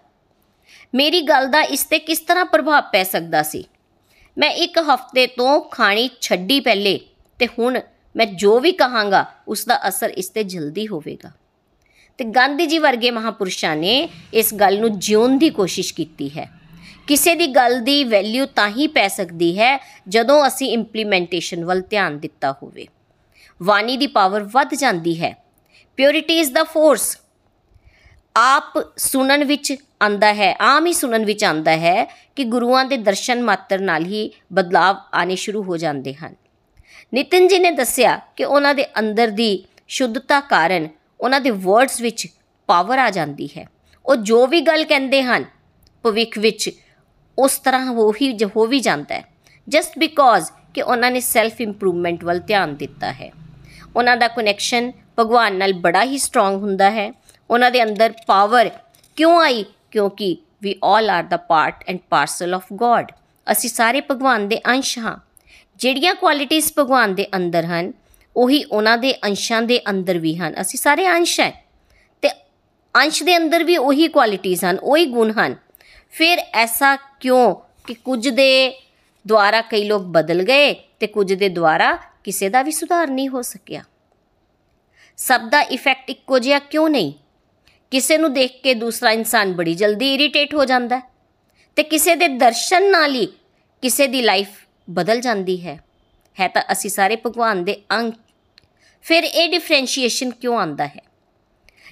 [0.94, 3.64] ਮੇਰੀ ਗੱਲ ਦਾ ਇਸ ਤੇ ਕਿਸ ਤਰ੍ਹਾਂ ਪ੍ਰਭਾਵ ਪੈ ਸਕਦਾ ਸੀ?
[4.38, 7.00] ਮੈਂ ਇੱਕ ਹਫ਼ਤੇ ਤੋਂ ਖਾਣੀ ਛੱਡੀ ਪਹਿਲੇ,
[7.38, 7.80] ਤੇ ਹੁਣ
[8.16, 11.30] ਮੈਂ ਜੋ ਵੀ ਕਹਾਂਗਾ ਉਸ ਦਾ ਅਸਰ ਇਸ ਤੇ ਜਲਦੀ ਹੋਵੇਗਾ।
[12.18, 16.61] ਤੇ ਗਾਂਧੀ ਜੀ ਵਰਗੇ ਮਹਾਪੁਰਸ਼ਾਂ ਨੇ ਇਸ ਗੱਲ ਨੂੰ ਜਿਉਣ ਦੀ ਕੋਸ਼ਿਸ਼ ਕੀਤੀ ਹੈ।
[17.06, 19.78] ਕਿਸੇ ਦੀ ਗੱਲ ਦੀ ਵੈਲਿਊ ਤਾਂ ਹੀ ਪੈ ਸਕਦੀ ਹੈ
[20.08, 22.86] ਜਦੋਂ ਅਸੀਂ ਇੰਪਲੀਮੈਂਟੇਸ਼ਨ ਵੱਲ ਧਿਆਨ ਦਿੱਤਾ ਹੋਵੇ।
[23.62, 25.44] ਵਾਣੀ ਦੀ ਪਾਵਰ ਵੱਧ ਜਾਂਦੀ ਹੈ।
[25.96, 27.18] ਪਿਓਰਿਟੀ ਇਜ਼ ਦਾ ਫੋਰਸ
[28.36, 32.04] ਆਪ ਸੁਣਨ ਵਿੱਚ ਆਂਦਾ ਹੈ, ਆਮ ਹੀ ਸੁਣਨ ਵਿੱਚ ਆਂਦਾ ਹੈ
[32.36, 36.34] ਕਿ ਗੁਰੂਆਂ ਦੇ ਦਰਸ਼ਨ ਮਾਤਰ ਨਾਲ ਹੀ ਬਦਲਾਵ ਆਨੇ ਸ਼ੁਰੂ ਹੋ ਜਾਂਦੇ ਹਨ।
[37.14, 40.88] ਨਿਤਿਨ ਜੀ ਨੇ ਦੱਸਿਆ ਕਿ ਉਹਨਾਂ ਦੇ ਅੰਦਰ ਦੀ ਸ਼ੁੱਧਤਾ ਕਾਰਨ
[41.20, 42.28] ਉਹਨਾਂ ਦੇ ਵਰਡਸ ਵਿੱਚ
[42.66, 43.68] ਪਾਵਰ ਆ ਜਾਂਦੀ ਹੈ।
[44.06, 45.44] ਉਹ ਜੋ ਵੀ ਗੱਲ ਕਹਿੰਦੇ ਹਨ,
[46.02, 46.70] ਭਵਿੱਖ ਵਿੱਚ
[47.38, 49.24] ਉਸ ਤਰ੍ਹਾਂ ਉਹ ਹੀ ਹੋ ਵੀ ਜਾਂਦਾ ਹੈ।
[49.68, 53.32] ਜਸਟ ਬਿਕੋਜ਼ ਕਿ ਉਹਨਾਂ ਨੇ ਸੈਲਫ ਇੰਪਰੂਵਮੈਂਟ ਵੱਲ ਧਿਆਨ ਦਿੱਤਾ ਹੈ।
[53.96, 57.12] ਉਹਨਾਂ ਦਾ ਕਨੈਕਸ਼ਨ ਭਗਵਾਨ ਨਾਲ ਬੜਾ ਹੀ ਸਟਰੋਂਗ ਹੁੰਦਾ ਹੈ।
[57.50, 58.70] ਉਹਨਾਂ ਦੇ ਅੰਦਰ ਪਾਵਰ
[59.16, 59.64] ਕਿਉਂ ਆਈ?
[59.90, 63.12] ਕਿਉਂਕਿ we all are the part and parcel of God
[63.52, 65.16] ਅਸੀਂ ਸਾਰੇ ਭਗਵਾਨ ਦੇ ਅੰਸ਼ ਹਾਂ।
[65.76, 67.92] ਜਿਹੜੀਆਂ ਕੁਆਲਿਟੀਆਂ ਭਗਵਾਨ ਦੇ ਅੰਦਰ ਹਨ,
[68.36, 71.64] ਉਹੀ ਉਹਨਾਂ ਦੇ ਅੰਸ਼ਾਂ ਦੇ ਅੰਦਰ ਵੀ ਹਨ। ਅਸੀਂ ਸਾਰੇ ਅੰਸ਼ ਹੈ।
[72.22, 72.28] ਤੇ
[72.96, 75.56] ਅੰਸ਼ ਦੇ ਅੰਦਰ ਵੀ ਉਹੀ ਕੁਆਲਿਟੀਆਂ ਹਨ, ਉਹੀ ਗੁਣ ਹਨ।
[76.12, 77.54] ਫਿਰ ਐਸਾ ਕਿਉਂ
[77.86, 78.82] ਕਿ ਕੁਝ ਦੇ
[79.26, 83.42] ਦੁਆਰਾ ਕਈ ਲੋਕ ਬਦਲ ਗਏ ਤੇ ਕੁਝ ਦੇ ਦੁਆਰਾ ਕਿਸੇ ਦਾ ਵੀ ਸੁਧਾਰ ਨਹੀਂ ਹੋ
[83.42, 83.84] ਸਕਿਆ?
[85.16, 87.12] ਸਭ ਦਾ ਇਫੈਕਟ ਇੱਕੋ ਜਿਹਾ ਕਿਉਂ ਨਹੀਂ?
[87.90, 91.02] ਕਿਸੇ ਨੂੰ ਦੇਖ ਕੇ ਦੂਸਰਾ ਇਨਸਾਨ ਬੜੀ ਜਲਦੀ ਇਰੀਟੇਟ ਹੋ ਜਾਂਦਾ ਹੈ
[91.76, 93.26] ਤੇ ਕਿਸੇ ਦੇ ਦਰਸ਼ਨ ਨਾਲ ਹੀ
[93.82, 94.48] ਕਿਸੇ ਦੀ ਲਾਈਫ
[94.90, 95.80] ਬਦਲ ਜਾਂਦੀ ਹੈ।
[96.40, 98.12] ਹੈ ਤਾਂ ਅਸੀਂ ਸਾਰੇ ਭਗਵਾਨ ਦੇ ਅੰਗ।
[99.02, 101.00] ਫਿਰ ਇਹ ਡਿਫਰੈਂਸ਼ੀਏਸ਼ਨ ਕਿਉਂ ਆਂਦਾ ਹੈ?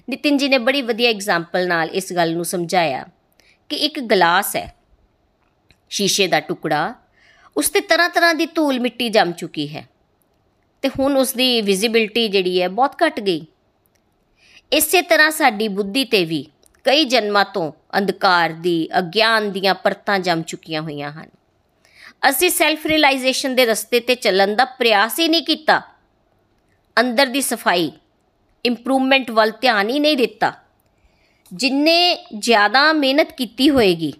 [0.08, 3.06] ਨਿਤਿਨ ਜੀ ਨੇ ਬੜੀ ਵਧੀਆ ਐਗਜ਼ਾਮਪਲ ਨਾਲ ਇਸ ਗੱਲ ਨੂੰ ਸਮਝਾਇਆ।
[3.70, 4.74] ਕਿ ਇੱਕ ਗਲਾਸ ਹੈ,
[5.90, 6.94] ਸ਼ੀਸ਼ੇ ਦਾ ਟੁਕੜਾ,
[7.56, 9.88] ਉਸ ਤੇ ਤਰ੍ਹਾਂ ਤਰ੍ਹਾਂ ਦੀ ਧੂਲ ਮਿੱਟੀ ਜੰਮ ਚੁੱਕੀ ਹੈ।
[10.82, 13.46] ਤੇ ਹੁਣ ਉਸ ਦੀ ਵਿਜ਼ਿਬਿਲਟੀ ਜਿਹੜੀ ਹੈ ਬਹੁਤ ਘਟ ਗਈ।
[14.72, 16.46] ਇਸੇ ਤਰ੍ਹਾਂ ਸਾਡੀ ਬੁੱਧੀ ਤੇ ਵੀ
[16.84, 21.28] ਕਈ ਜਨਮਾਂ ਤੋਂ ਅੰਧਕਾਰ ਦੀ, ਅਗਿਆਨ ਦੀਆਂ ਪਰਤਾਂ ਜੰਮ ਚੁੱਕੀਆਂ ਹੋਈਆਂ ਹਨ।
[22.28, 25.82] ਅਸੀਂ ਸੈਲਫ ਰਿਅਲਾਈਜੇਸ਼ਨ ਦੇ ਰਸਤੇ ਤੇ ਚੱਲਣ ਦਾ ਪ੍ਰਯਾਸ ਹੀ ਨਹੀਂ ਕੀਤਾ।
[27.00, 27.92] ਅੰਦਰ ਦੀ ਸਫ਼ਾਈ
[28.64, 30.52] ਇੰਪਰੂਵਮੈਂਟ ਵੱਲ ਧਿਆਨ ਹੀ ਨਹੀਂ ਦਿੱਤਾ।
[31.54, 34.12] ਜਿੰਨੇ ਜ਼ਿਆਦਾ ਮਿਹਨਤ ਕੀਤੀ ਹੋਏਗੀ,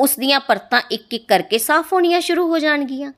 [0.00, 3.12] ਉਸ ਦੀਆਂ ਪਰਤਾਂ ਇੱਕ ਇੱਕ ਕਰਕੇ ਸਾਫ਼ ਹੋਣੀਆਂ ਸ਼ੁਰੂ ਹੋ ਜਾਣਗੀਆਂ।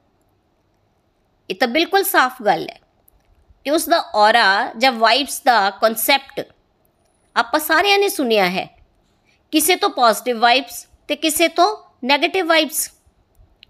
[1.50, 2.80] ਇਹ ਤਾਂ ਬਿਲਕੁਲ ਸਾਫ਼ ਗੱਲ ਹੈ
[3.64, 6.46] ਕਿ ਉਸ ਦਾ ਔਰਾ ਜਾਂ ਵਾਈਬਸ ਦਾ ਕਨਸੈਪਟ
[7.36, 8.66] ਆਪਾਂ ਸਾਰਿਆਂ ਨੇ ਸੁਨਿਆ ਹੈ।
[9.50, 11.76] ਕਿਸੇ ਤੋਂ ਪੋਜ਼ਿਟਿਵ ਵਾਈਬਸ ਤੇ ਕਿਸੇ ਤੋਂ
[12.12, 12.90] 네ਗੇਟਿਵ ਵਾਈਬਸ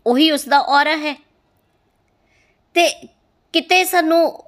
[0.07, 1.15] ਉਹੀ ਉਸ ਦਾ ਔਰਾ ਹੈ।
[2.75, 3.09] ਤੇ
[3.53, 4.45] ਕਿਤੇ ਸਾਨੂੰ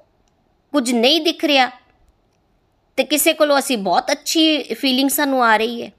[0.71, 1.69] ਕੁਝ ਨਹੀਂ ਦਿਖ ਰਿਹਾ
[2.97, 5.91] ਤੇ ਕਿਸੇ ਕੋਲੋਂ ਅਸੀਂ ਬਹੁਤ ਅੱਛੀ ਫੀਲਿੰਗ ਸਾਨੂੰ ਆ ਰਹੀ ਹੈ।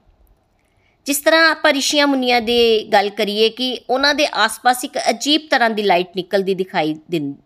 [1.05, 5.69] ਜਿਸ ਤਰ੍ਹਾਂ ਆਪਾਂ ਰਿਸ਼ੀਆਂ ਮੁਨੀਆਂ ਦੀ ਗੱਲ ਕਰੀਏ ਕਿ ਉਹਨਾਂ ਦੇ ਆਸ-ਪਾਸ ਇੱਕ ਅਜੀਬ ਤਰ੍ਹਾਂ
[5.69, 6.95] ਦੀ ਲਾਈਟ ਨਿਕਲਦੀ ਦਿਖਾਈ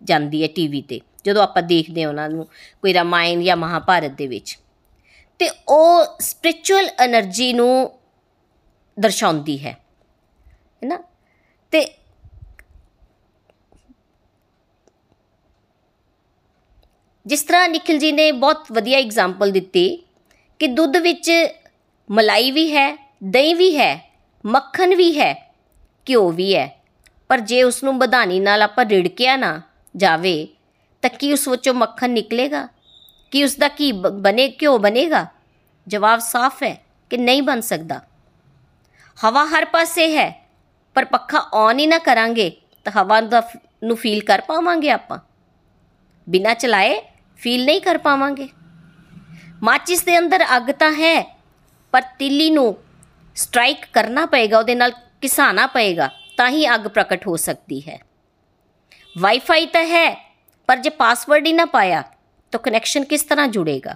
[0.04, 2.48] ਜਾਂਦੀ ਹੈ ਟੀਵੀ ਤੇ, ਜਦੋਂ ਆਪਾਂ ਦੇਖਦੇ ਹਾਂ ਉਹਨਾਂ ਨੂੰ
[2.82, 4.58] ਕੋਈ ਰਾਮਾਇਣ ਜਾਂ ਮਹਾਭਾਰਤ ਦੇ ਵਿੱਚ।
[5.40, 7.92] ਤੇ ਉਹ ਸਪਿਰਚੁਅਲ એનર્ਜੀ ਨੂੰ
[9.00, 9.72] ਦਰਸਾਉਂਦੀ ਹੈ।
[10.84, 10.98] ਹੈਨਾ
[11.72, 12.03] ਤੇ
[17.26, 20.06] ਜਿਸ ਤਰ੍ਹਾਂ ਨikhil ji ਨੇ ਬਹੁਤ ਵਧੀਆ ਐਗਜ਼ਾਮਪਲ ਦਿੱਤੀ
[20.60, 21.32] ਕਿ ਦੁੱਧ ਵਿੱਚ
[22.12, 24.12] ਮਲਾਈ ਵੀ ਹੈ, ਦਹੀਂ ਵੀ ਹੈ,
[24.46, 25.54] ਮੱਖਣ ਵੀ ਹੈ,
[26.10, 26.84] ਘਿਓ ਵੀ ਹੈ।
[27.30, 29.62] ਪਰ ਜੇ ਉਸ ਨੂੰ ਬਧਾਨੀ ਨਾਲ ਆਪਾਂ ਰਿੜਕਿਆ ਨਾ
[29.98, 30.48] ਜਾਵੇ,
[31.02, 32.68] ਤਾਂ ਕੀ ਉਸ ਵਿੱਚੋਂ ਮੱਖਣ ਨਿਕਲੇਗਾ?
[33.32, 35.26] ਕੀ ਉਸ ਦਾ ਕੀ ਬਣੇ ਘਿਓ ਬਣੇਗਾ?
[35.88, 38.02] ਜਵਾਬ ਸਾਫ਼ ਹੈ ਕਿ ਨਹੀਂ ਬਣ ਸਕਦਾ।
[39.18, 40.46] ਹਵਾ ਹਰ ਪਾਸੇ ਹੈ,
[40.96, 42.52] ਪਰ ਪੱਖਾ ਔਨ ਹੀ ਨਾ ਕਰਾਂਗੇ
[42.84, 43.50] ਤਾਂ ਹਵਾ ਦਾ
[43.84, 45.20] ਨੂੰ ਫੀਲ ਕਰ ਪਾਵਾਂਗੇ ਆਪਾਂ।
[46.30, 47.02] ਬਿਨਾ ਚਲਾਏ
[47.44, 48.48] ਫੀਲ ਨਹੀਂ ਕਰ ਪਾਵਾਂਗੇ।
[49.64, 51.38] ਮਾਚਿਸ ਦੇ ਅੰਦਰ ਅੱਗ ਤਾਂ ਹੈ,
[51.92, 52.78] ਪਰ ਤਿੱਲੀ ਨੂੰ
[53.36, 58.00] ਸਟ੍ਰਾਈਕ ਕਰਨਾ ਪਏਗਾ, ਉਹਦੇ ਨਾਲ ਕਿਸਾਨਾ ਪਏਗਾ, ਤਾਂ ਹੀ ਅੱਗ ਪ੍ਰਗਟ ਹੋ ਸਕਦੀ ਹੈ।
[59.18, 60.36] ਵਾਈਫਾਈ ਤਾਂ ਹੈ,
[60.68, 62.04] ਪਰ ਜੇ ਪਾਸਵਰਡ ਹੀ ਨਾ ਪਾਇਆ,
[62.52, 63.96] ਤਾਂ ਕਨੈਕਸ਼ਨ ਕਿਸ ਤਰ੍ਹਾਂ ਜੁੜੇਗਾ?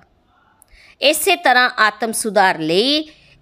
[1.01, 2.97] ਇਸੇ ਤਰ੍ਹਾਂ ਆਤਮ ਸੁਧਾਰ ਲਈ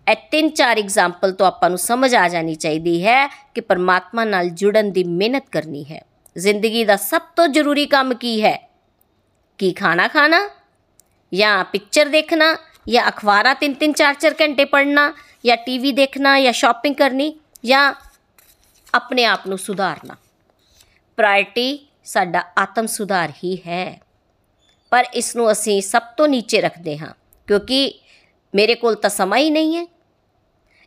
[0.07, 4.49] ਇਹ ਤਿੰਨ ਚਾਰ ਐਗਜ਼ਾਮਪਲ ਤੋਂ ਆਪਾਂ ਨੂੰ ਸਮਝ ਆ ਜਾਣੀ ਚਾਹੀਦੀ ਹੈ ਕਿ ਪਰਮਾਤਮਾ ਨਾਲ
[4.49, 6.05] ਜੁੜਨ ਦੀ ਮਿਹਨਤ ਕਰਨੀ ਹੈ।
[6.37, 8.74] ਜ਼ਿੰਦਗੀ ਦਾ ਸਭ ਤੋਂ ਜ਼ਰੂਰੀ ਕੰਮ ਕੀ ਹੈ?
[9.59, 10.49] ਕੀ ਖਾਣਾ ਖਾਣਾ?
[11.33, 12.55] ਜਾਂ ਪਿਕਚਰ ਦੇਖਣਾ?
[12.89, 15.13] ਜਾਂ ਅਖਬਾਰਾਂ ਤਿੰਨ ਤਿੰਨ ਚਾਰ ਚਾਰ ਘੰਟੇ ਪੜ੍ਹਨਾ?
[15.45, 16.39] ਜਾਂ ਟੀਵੀ ਦੇਖਣਾ?
[16.39, 17.39] ਜਾਂ ਸ਼ਾਪਿੰਗ ਕਰਨੀ?
[17.65, 17.93] ਜਾਂ
[18.93, 20.15] ਆਪਣੇ ਆਪ ਨੂੰ ਸੁਧਾਰਨਾ?
[21.17, 24.01] ਪ੍ਰਾਇਰਟੀ ਸਾਡਾ ਆਤਮ ਸੁਧਾਰ ਹੀ ਹੈ।
[24.91, 27.13] ਪਰ ਇਸ ਨੂੰ ਅਸੀਂ ਸਭ ਤੋਂ ਨੀਚੇ ਰੱਖਦੇ ਹਾਂ,
[27.47, 27.99] ਕਿਉਂਕਿ
[28.55, 29.87] ਮੇਰੇ ਕੋਲ ਤਾਂ ਸਮਾਂ ਹੀ ਨਹੀਂ ਹੈ।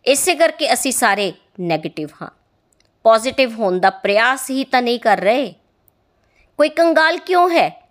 [0.05, 1.33] ਇਸੇ ਕਰਕੇ ਅਸੀਂ ਸਾਰੇ
[1.73, 2.31] 네ਗੇਟਿਵ ਹਾਂ।
[3.05, 5.55] ਪੋਜ਼ਿਟਿਵ ਹੋਣ ਦਾ ਪ੍ਰਯਾਸ ਹੀ ਤਾਂ ਨਹੀਂ ਕਰ ਰਹੇ।
[6.59, 7.88] ਕੋਈ ਕੰਗਾਲ ਕਿਉਂ ਹੈ?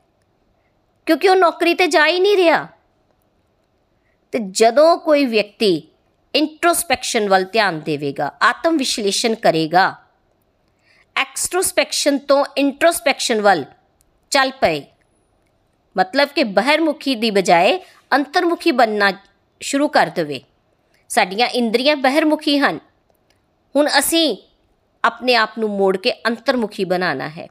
[1.07, 2.67] ਕਿਉਂਕਿ ਉਹ ਨੌਕਰੀ ਤੇ ਜਾ ਹੀ ਨਹੀਂ ਰਿਹਾ।
[4.31, 5.87] ਤੇ ਜਦੋਂ ਕੋਈ ਵਿਅਕਤੀ
[6.35, 9.95] ਇੰਟਰੋਸਪੈਕਸ਼ਨ ਵੱਲ ਧਿਆਨ ਦੇਵੇਗਾ, ਆਤਮ ਵਿਸ਼ਲੇਸ਼ਣ ਕਰੇਗਾ
[11.15, 13.65] ਐਕਸਟ੍ਰੋਸਪੈਕਸ਼ਨ ਤੋਂ ਇੰਟਰੋਸਪੈਕਸ਼ਨ ਵੱਲ
[14.29, 14.83] ਚੱਲ ਪਏ।
[15.97, 17.79] ਮਤਲਬ ਕਿ ਬਹਿਰਮੁਖੀ ਦੀ ਬਜਾਏ
[18.13, 19.13] ਅੰਤਰਮੁਖੀ ਬੰਨਣਾ
[19.61, 20.41] ਸ਼ੁਰੂ ਕਰ ਦੇਵੇ।
[21.09, 22.79] ਸਾਡੀਆਂ ਇੰਦਰੀਆਂ ਬਹਿਰਮੁਖੀ ਹਨ।
[23.75, 24.37] ਹੁਣ ਅਸੀਂ
[25.05, 27.47] ਆਪਣੇ ਆਪ ਨੂੰ ਮੋੜ ਕੇ ਅੰਤਰਮੁਖੀ ਬਣਾਉਣਾ ਹੈ।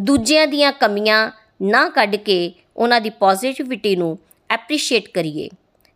[0.00, 1.30] ਦੂਜਿਆਂ ਦੀਆਂ ਕਮੀਆਂ
[1.62, 4.18] ਨਾ ਕੱਢ ਕੇ ਉਹਨਾਂ ਦੀ ਪੋਜ਼ਿਟਿਵਿਟੀ ਨੂੰ
[4.50, 5.48] ਐਪਰੀਸ਼ੀਏਟ ਕਰੀਏ।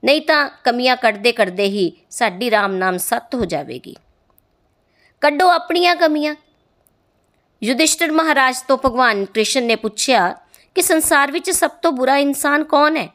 [0.04, 3.96] ਨਹੀਂ ਤਾਂ ਕਮੀਆਂ ਕੱਢਦੇ ਕੱਢਦੇ ਹੀ ਸਾਡੀ ਰਾਮ ਨਾਮ ਸੱਤ ਹੋ ਜਾਵੇਗੀ।
[5.20, 6.34] ਕੱਢੋ ਆਪਣੀਆਂ ਕਮੀਆਂ।
[7.62, 10.36] ਯੁਧਿਸ਼ਟਰ ਮਹਾਰਾਜ ਤੋਂ ਭਗਵਾਨ ਕ੍ਰਿਸ਼ਨ ਨੇ ਪੁੱਛਿਆ
[10.74, 13.08] ਕਿ ਸੰਸਾਰ ਵਿੱਚ ਸਭ ਤੋਂ ਬੁਰਾ ਇਨਸਾਨ ਕੌਣ ਹੈ?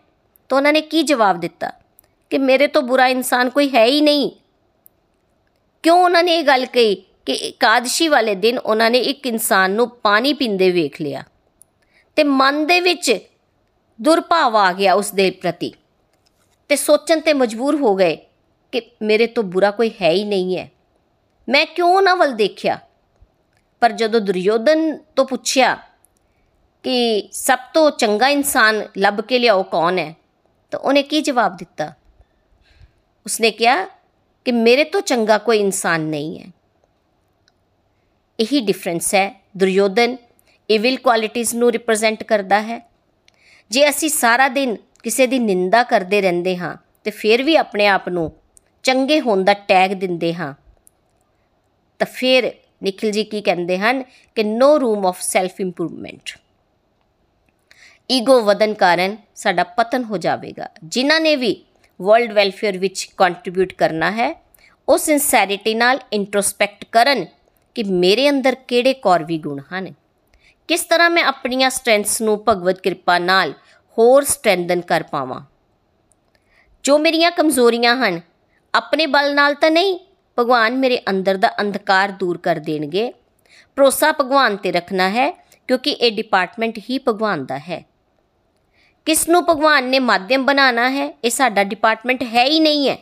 [0.49, 1.71] ਤਾਂ ਉਹਨਾਂ ਨੇ ਕੀ ਜਵਾਬ ਦਿੱਤਾ?
[2.29, 4.31] ਕਿ ਮੇਰੇ ਤੋਂ ਬੁਰਾ ਇਨਸਾਨ ਕੋਈ ਹੈ ਹੀ ਨਹੀਂ।
[5.83, 9.89] ਕਿਉਂ ਉਹਨਾਂ ਨੇ ਇਹ ਗੱਲ ਕਹੀ ਕਿ ਇਕਾदशी ਵਾਲੇ ਦਿਨ ਉਹਨਾਂ ਨੇ ਇੱਕ ਇਨਸਾਨ ਨੂੰ
[9.89, 11.23] ਪਾਣੀ ਪੀਂਦੇ ਵੇਖ ਲਿਆ?
[12.15, 13.19] ਤੇ ਮਨ ਦੇ ਵਿੱਚ
[14.01, 15.73] ਦੁਰਭਾਵ ਆ ਗਿਆ ਉਸ ਦੇ ਪ੍ਰਤੀ।
[16.67, 18.17] ਤੇ ਸੋਚਣ ਤੇ ਮਜਬੂਰ ਹੋ ਗਏ
[18.71, 20.71] ਕਿ ਮੇਰੇ ਤੋਂ ਬੁਰਾ ਕੋਈ ਹੈ ਹੀ ਨਹੀਂ ਹੈ।
[21.49, 22.79] ਮੈਂ ਕਿਉਂ ਨਾ ਵੱਲ ਦੇਖਿਆ?
[23.79, 25.75] ਪਰ ਜਦੋਂ ਦੁਰਯੋਧਨ ਤੋਂ ਪੁੱਛਿਆ
[26.83, 30.15] ਕਿ ਸਭ ਤੋਂ ਚੰਗਾ ਇਨਸਾਨ ਲੱਭ ਕੇ ਲਿਆਓ ਕੌਣ ਹੈ,
[30.71, 31.93] ਤਾਂ ਉਹਨੇ ਕੀ ਜਵਾਬ ਦਿੱਤਾ?
[33.25, 33.85] ਉਸਨੇ ਕਿਹਾ
[34.45, 36.47] ਕਿ ਮੇਰੇ ਤੋਂ ਚੰਗਾ ਕੋਈ ਇਨਸਾਨ ਨਹੀਂ ਹੈ।
[38.39, 40.17] ਇਹੀ ਡਿਫਰੈਂਸ ਹੈ ਦੁਰਯੋਧਨ
[40.69, 42.79] ਇਵਿਲ ਕੁਆਲਿਟੀਆਂ ਨੂੰ ਰਿਪਰੈਜ਼ੈਂਟ ਕਰਦਾ ਹੈ।
[43.71, 48.09] ਜੇ ਅਸੀਂ ਸਾਰਾ ਦਿਨ ਕਿਸੇ ਦੀ ਨਿੰਦਾ ਕਰਦੇ ਰਹਿੰਦੇ ਹਾਂ, ਤੇ ਫਿਰ ਵੀ ਆਪਣੇ ਆਪ
[48.09, 48.31] ਨੂੰ
[48.83, 50.53] ਚੰਗੇ ਹੋਣ ਦਾ ਟੈਗ ਦਿੰਦੇ ਹਾਂ,
[51.99, 52.51] ਤਾਂ ਫਿਰ
[52.83, 54.03] ਨikhil ji ਕੀ ਕਹਿੰਦੇ ਹਨ
[54.35, 56.37] ਕਿ no room of self improvement
[58.11, 61.55] ego ਵਧਨ ਕਾਰਨ ਸਾਡਾ ਪਤਨ ਹੋ ਜਾਵੇਗਾ। ਜਿਨ੍ਹਾਂ ਨੇ ਵੀ
[61.99, 64.33] ਵਰਲਡ ਵੈਲਫੇਅਰ ਵਿੱਚ ਕੰਟਰੀਬਿਊਟ ਕਰਨਾ ਹੈ,
[64.89, 67.25] ਉਹ ਸਿੰਸੈਰਿਟੀ ਨਾਲ ਇੰਟਰੋਸਪੈਕਟ ਕਰਨ
[67.75, 69.93] ਕਿ ਮੇਰੇ ਅੰਦਰ ਕਿਹੜੇ ਕੌਰਵੀ ਗੁਣ ਹਨ।
[70.67, 73.53] ਕਿਸ ਤਰ੍ਹਾਂ ਮੈਂ ਆਪਣੀਆਂ ਸਟਰੈਂਥਸ ਨੂੰ ਭਗਵਤ ਕਿਰਪਾ ਨਾਲ
[73.97, 75.41] ਹੋਰ ਸਟਰੈਂਥਨ ਕਰ ਪਾਵਾਂ?
[76.83, 78.21] ਜੋ ਮੇਰੀਆਂ ਕਮਜ਼ੋਰੀਆਂ ਹਨ,
[78.73, 79.99] ਆਪਣੇ ਬਲ ਨਾਲ ਤਾਂ ਨਹੀਂ,
[80.39, 83.13] ਭਗਵਾਨ ਮੇਰੇ ਅੰਦਰ ਦਾ ਅੰਧਕਾਰ ਦੂਰ ਕਰ ਦੇਣਗੇ।
[83.75, 85.31] ਭਰੋਸਾ ਭਗਵਾਨ ਤੇ ਰੱਖਣਾ ਹੈ,
[85.67, 87.85] ਕਿਉਂਕਿ ਇਹ ਡਿਪਾਰਟਮੈਂਟ ਹੀ ਭਗਵਾਨ ਦਾ ਹੈ।
[89.05, 92.97] ਕਿਸ ਨੂੰ ਭਗਵਾਨ ਨੇ ਮਾਧਿਅਮ ਬਣਾਉਣਾ ਹੈ, ਇਹ ਸਾਡਾ ਡਿਪਾਰਟਮੈਂਟ ਹੈ ਹੀ ਨਹੀਂ ਹੈ।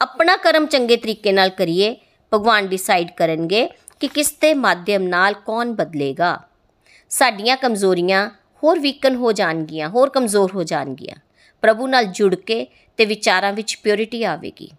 [0.00, 1.96] ਆਪਣਾ ਕਰਮ ਚੰਗੇ ਤਰੀਕੇ ਨਾਲ ਕਰੀਏ,
[2.34, 3.68] ਭਗਵਾਨ ਡਿਸਾਈਡ ਕਰਨਗੇ
[4.00, 6.51] ਕਿ ਕਿਸ ਦੇ ਮਾਧਿਅਮ ਨਾਲ ਕੌਣ ਬਦਲੇਗਾ।
[7.12, 8.30] ਸਾਡੀਆਂ ਕਮਜ਼ੋਰੀਆਂ
[8.62, 11.16] ਹੋਰ ਵੀਕਨ ਹੋ ਜਾਣਗੀਆਂ, ਹੋਰ ਕਮਜ਼ੋਰ ਹੋ ਜਾਣਗੀਆਂ।
[11.62, 14.70] ਪ੍ਰਭੂ ਨਾਲ ਜੁੜ ਕੇ ਤੇ ਵਿਚਾਰਾਂ ਵਿੱਚ ਪਿਉਰਿਟੀ ਆਵੇਗੀ।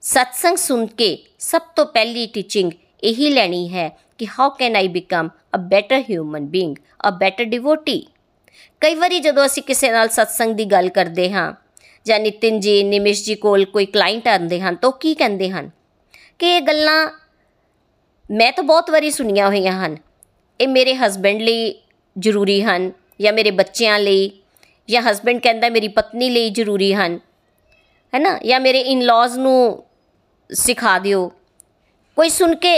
[0.00, 2.72] ਸਤਸੰਗ ਸੁਣ ਕੇ ਸਭ ਤੋਂ ਪਹਿਲੀ ਟੀਚਿੰਗ
[3.04, 6.76] ਇਹੀ ਲੈਣੀ ਹੈ ਕਿ how can I become a better human being
[7.08, 8.06] a better devotee
[8.80, 11.52] ਕਈ ਵਾਰੀ ਜਦੋਂ ਅਸੀਂ ਕਿਸੇ ਨਾਲ ਸਤਸੰਗ ਦੀ ਗੱਲ ਕਰਦੇ ਹਾਂ
[12.06, 15.70] ਜਾਂ ਨਿਤਿਨ ਜੀ, ਨਿਮਿਸ਼ ਜੀ ਕੋਲ ਕੋਈ ਕਲਾਇੰਟ ਆਉਂਦੇ ਹਨ ਤਾਂ ਕੀ ਕਹਿੰਦੇ ਹਨ?
[16.38, 17.10] ਕਿ ਇਹ ਗੱਲਾਂ
[18.30, 19.96] ਮੈਂ ਤਾਂ ਬਹੁਤ ਵਾਰੀ ਸੁਣੀਆਂ ਹੋਈਆਂ ਹਨ।
[20.60, 21.82] ਇਹ ਮੇਰੇ ਹਸਬੰਡ ਲਈ
[22.18, 24.30] ਜ਼ਰੂਰੀ ਹਨ ਜਾਂ ਮੇਰੇ ਬੱਚਿਆਂ ਲਈ
[24.88, 27.20] ਜਾਂ ਹਸਬੰਡ ਕਹਿੰਦਾ ਮੇਰੀ ਪਤਨੀ ਲਈ ਜ਼ਰੂਰੀ ਹਨ
[28.14, 29.84] ਹੈ ਨਾ ਜਾਂ ਮੇਰੇ ਇਨ-ਲॉज ਨੂੰ
[30.52, 31.32] ਸਿਖਾ ਦਿਓ।
[32.16, 32.76] ਕੋਈ ਸੁਣ ਕੇ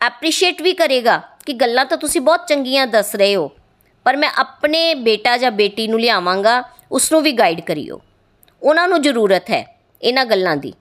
[0.00, 3.50] ਐਪਰੀਸ਼ੀਏਟ ਵੀ ਕਰੇਗਾ ਕਿ ਗੱਲਾਂ ਤਾਂ ਤੁਸੀਂ ਬਹੁਤ ਚੰਗੀਆਂ ਦੱਸ ਰਹੇ ਹੋ,
[4.04, 6.62] ਪਰ ਮੈਂ ਆਪਣੇ ਬੇਟਾ ਜਾਂ ਬੇਟੀ ਨੂੰ ਲਿਆਵਾਂਗਾ
[6.92, 8.00] ਉਸ ਨੂੰ ਵੀ ਗਾਈਡ ਕਰਿਓ।
[8.62, 10.72] ਉਹਨਾਂ ਨੂੰ ਜ਼ਰੂਰਤ ਹੈ ਇਹਨਾਂ ਗੱਲਾਂ ਦੀ।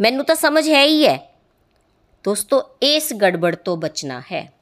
[0.00, 1.34] ਮੈਨੂੰ ਤਾਂ ਸਮਝ ਹੈ ਹੀ ਹੈ।
[2.24, 4.52] ਦੋਸਤੋ, ਇਸ ਗੜਬੜ ਤੋਂ ਬਚਣਾ ਹੈ।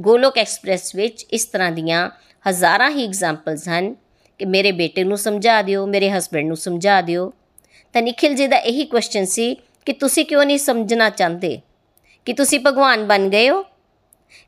[0.00, 2.10] ਗੋਲੋਕ ਐਕਸਪ੍ਰੈਸ ਵਿੱਚ ਇਸ ਤਰ੍ਹਾਂ ਦੀਆਂ
[2.48, 3.96] ਹਜ਼ਾਰਾਂ ਹੀ ਐਗਜ਼ਾਮਪਲਸ ਹਨ
[4.38, 7.32] ਕਿ ਮੇਰੇ ਬੇਟੇ ਨੂੰ ਸਮਝਾ ਦਿਓ, ਮੇਰੇ ਹਸਬੰਡ ਨੂੰ ਸਮਝਾ ਦਿਓ।
[7.92, 11.60] ਤਾਂ ਨikhil ਜੀ ਦਾ ਇਹੀ ਕੁਐਸਚਨ ਸੀ ਕਿ ਤੁਸੀਂ ਕਿਉਂ ਨਹੀਂ ਸਮਝਣਾ ਚਾਹੁੰਦੇ?
[12.24, 13.62] ਕਿ ਤੁਸੀਂ ਭਗਵਾਨ ਬਣ ਗਏ ਹੋ?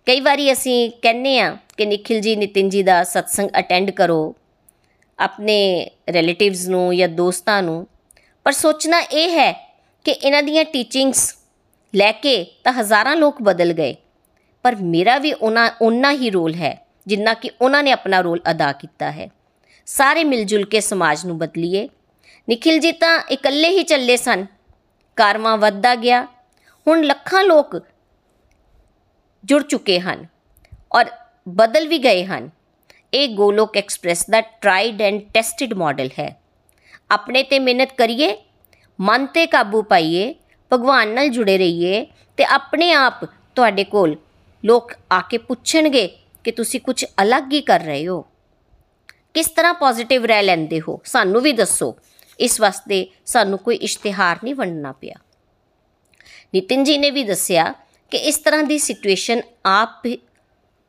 [0.07, 4.35] ਕਈ ਵਾਰੀ ਅਸੀਂ ਕਹਿੰਨੇ ਆ ਕਿ ਨikhil ਜੀ ਨਿਤਿਨ ਜੀ ਦਾ ਸਤਸੰਗ ਅਟੈਂਡ ਕਰੋ
[5.19, 7.87] ਆਪਣੇ ਰਿਲੇਟਿਵਸ ਨੂੰ ਜਾਂ ਦੋਸਤਾਂ ਨੂੰ।
[8.45, 11.37] ਪਰ ਸੋਚਣਾ ਇਹ ਹੈ ਕਿ ਇਹਨਾਂ ਦੀਆਂ ਟੀਚਿੰਗਸ
[11.95, 13.97] ਲੈ ਕੇ ਤਾਂ ਹਜ਼ਾਰਾਂ ਲੋਕ ਬਦਲ ਗਏ।
[14.63, 18.73] ਪਰ ਮੇਰਾ ਵੀ ਉਹਨਾਂ ਉਹਨਾਂ ਹੀ ਰੋਲ ਹੈ ਜਿੰਨਾ ਕਿ ਉਹਨਾਂ ਨੇ ਆਪਣਾ ਰੋਲ ਅਦਾ
[18.73, 19.31] ਕੀਤਾ ਹੈ।
[19.87, 21.89] ਸਾਰੇ ਮਿਲ ਜੁਲ ਕੇ ਸਮਾਜ ਨੂੰ ਬਦਲੀਏ।
[22.51, 24.47] ਨikhil ਜੀ ਤਾਂ ਇਕੱਲੇ ਹੀ ਚੱਲੇ ਸਨ।
[25.17, 26.23] ਕਾਰਵਾ ਵੱਧਦਾ ਗਿਆ।
[26.87, 27.83] ਹੁਣ ਲੱਖਾਂ ਲੋਕ
[29.45, 30.27] ਜੁੜ ਚੁੱਕੇ ਹਨ
[30.93, 31.05] ਔਰ
[31.49, 32.51] ਬਦਲ ਵੀ ਗਏ ਹਨ।
[33.15, 36.41] ਇਹ ਗੋਲੋਕ ਐਕਸਪ੍ਰੈਸ ਦਾ ਟ੍ਰਾਈਡ ਐਂਡ ਟੈਸਟਡ ਮਾਡਲ ਹੈ।
[37.11, 38.37] ਆਪਣੇ ਤੇ ਮਿਹਨਤ ਕਰੀਏ,
[39.01, 40.35] ਮਨ ਤੇ ਕਾਬੂ ਪਾਈਏ,
[40.73, 44.17] ਭਗਵਾਨ ਨਾਲ ਜੁੜੇ ਰਹੀਏ ਤੇ ਆਪਣੇ ਆਪ ਤੁਹਾਡੇ ਕੋਲ
[44.65, 48.25] ਲੋਕ ਆ ਕੇ ਪੁੱਛਣਗੇ ਕਿ ਤੁਸੀਂ ਕੁਝ ਅਲੱਗ ਹੀ ਕਰ ਰਹੇ ਹੋ।
[49.35, 51.01] ਕਿਸ ਤਰ੍ਹਾਂ ਪੋਜ਼ਿਟਿਵ ਰਹਿ ਲੈਂਦੇ ਹੋ?
[51.05, 51.97] ਸਾਨੂੰ ਵੀ ਦੱਸੋ।
[52.41, 55.15] ਇਸ ਵਾਸਤੇ ਸਾਨੂੰ ਕੋਈ ਇਸ਼ਤਿਹਾਰ ਨਹੀਂ ਵੰਡਣਾ ਪਿਆ।
[56.55, 57.75] ਨਿਤਿਨ ਜੀ ਨੇ ਵੀ ਦੱਸਿਆ
[58.11, 60.07] ਕਿ ਇਸ ਤਰ੍ਹਾਂ ਦੀ ਸਿਚੁਏਸ਼ਨ ਆਪ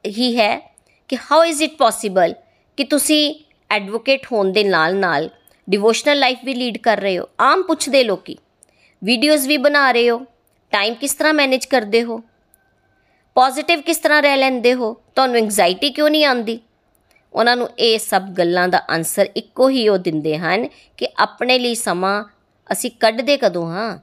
[0.07, 0.75] ਹੀ ਹੈ
[1.07, 2.33] ਕਿ ਹਾਊ ਇਜ਼ ਇਟ ਪੋਸੀਬਲ
[2.77, 3.35] ਕਿ ਤੁਸੀਂ
[3.69, 5.29] ਐਡਵੋਕੇਟ ਹੋਣ ਦੇ ਨਾਲ ਨਾਲ
[5.69, 7.23] ਡਿਵੋਸ਼ਨਲ ਲਾਈਫ ਵੀ ਲੀਡ ਕਰ ਰਹੇ ਹੋ?
[7.39, 8.37] ਆਮ ਪੁੱਛਦੇ ਲੋਕੀ।
[9.03, 10.25] ਵੀਡੀਓਜ਼ ਵੀ ਬਣਾ ਰਹੇ ਹੋ।
[10.71, 12.23] ਟਾਈਮ ਕਿਸ ਤਰ੍ਹਾਂ ਮੈਨੇਜ ਕਰਦੇ ਹੋ?
[13.39, 14.93] ਪੋਜ਼ਿਟਿਵ ਕਿਸ ਤਰ੍ਹਾਂ ਰਹਿ ਲੈਂਦੇ ਹੋ?
[15.15, 16.59] ਤੁਹਾਨੂੰ ਐਂਗਜ਼ਾਇਟੀ ਕਿਉਂ ਨਹੀਂ ਆਉਂਦੀ?
[17.33, 21.75] ਉਹਨਾਂ ਨੂੰ ਇਹ ਸਭ ਗੱਲਾਂ ਦਾ ਆਨਸਰ ਇੱਕੋ ਹੀ ਉਹ ਦਿੰਦੇ ਹਨ ਕਿ ਆਪਣੇ ਲਈ
[21.75, 22.23] ਸਮਾਂ
[22.71, 23.99] ਅਸੀਂ ਕੱਢਦੇ ਕਦੋਂ ਹਾਂ?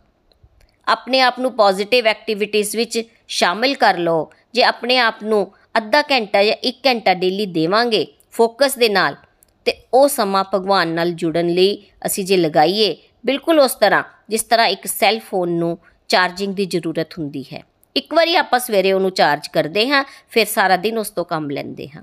[0.86, 6.44] ਆਪਣੇ ਆਪ ਨੂੰ ਪੋਜ਼ਿਟਿਵ ਐਕਟੀਵਿਟੀਜ਼ ਵਿੱਚ ਸ਼ਾਮਿਲ ਕਰ ਲਓ। ਜੇ ਆਪਣੇ ਆਪ ਨੂੰ ਅੱਧਾ ਘੰਟਾ
[6.44, 9.16] ਜਾਂ 1 ਘੰਟਾ ਡੇਲੀ ਦੇਵਾਂਗੇ ਫੋਕਸ ਦੇ ਨਾਲ,
[9.64, 12.96] ਤੇ ਉਹ ਸਮਾਂ ਭਗਵਾਨ ਨਾਲ ਜੁੜਨ ਲਈ ਅਸੀਂ ਜੇ ਲਗਾਈਏ,
[13.26, 17.64] ਬਿਲਕੁਲ ਉਸ ਤਰ੍ਹਾਂ, ਜਿਸ ਤਰ੍ਹਾਂ ਇੱਕ ਸੈੱਲ ਫੋਨ ਨੂੰ ਚਾਰਜਿੰਗ ਦੀ ਜ਼ਰੂਰਤ ਹੁੰਦੀ ਹੈ।
[17.96, 21.88] ਇੱਕ ਵਾਰੀ ਆਪਾਂ ਸਵੇਰੇ ਉਹਨੂੰ ਚਾਰਜ ਕਰਦੇ ਹਾਂ, ਫਿਰ ਸਾਰਾ ਦਿਨ ਉਸ ਤੋਂ ਕੰਮ ਲੈਂਦੇ
[21.88, 22.02] ਹਾਂ।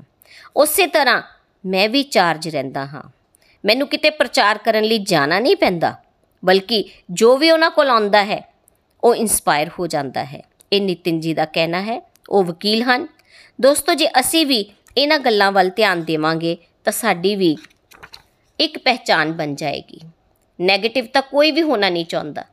[0.56, 1.22] ਉਸੇ ਤਰ੍ਹਾਂ
[1.66, 3.04] ਮੈਂ ਵੀ ਚਾਰਜ ਰਹਿੰਦਾ ਹਾਂ।
[3.66, 5.96] ਮੈਨੂੰ ਕਿਤੇ ਪ੍ਰਚਾਰ ਕਰਨ ਲਈ ਜਾਣਾ ਨਹੀਂ ਪੈਂਦਾ,
[6.46, 8.54] ਬਲਕਿ ਜੋ ਵੀ ਉਹਨਾਂ ਕੋਲ ਆਉਂਦਾ ਹੈ,
[9.04, 10.42] ਉਹ ਇਨਸਪਾਇਰ ਹੋ ਜਾਂਦਾ ਹੈ।
[10.74, 13.08] ਇਹ ਨਿਤਿਨ ਜੀ ਦਾ ਕਹਿਣਾ ਹੈ, ਉਹ ਵਕੀਲ ਹਨ।
[13.62, 17.58] ਦੋਸਤੋ, ਜੇ ਅਸੀਂ ਵੀ ਇਹਨਾਂ ਗੱਲਾਂ ਵੱਲ ਧਿਆਨ ਦੇਵਾਂਗੇ, ਤਾਂ ਸਾਡੀ ਵੀ
[18.60, 20.00] ਇੱਕ ਪਹਿਚਾਨ ਬਣ ਜਾਏਗੀ।
[20.60, 22.46] 네ਗੇਟਿਵ ਤਾਂ ਕੋਈ ਵੀ ਹੋਣਾ ਨਹੀਂ ਚਾਹੁੰਦਾ।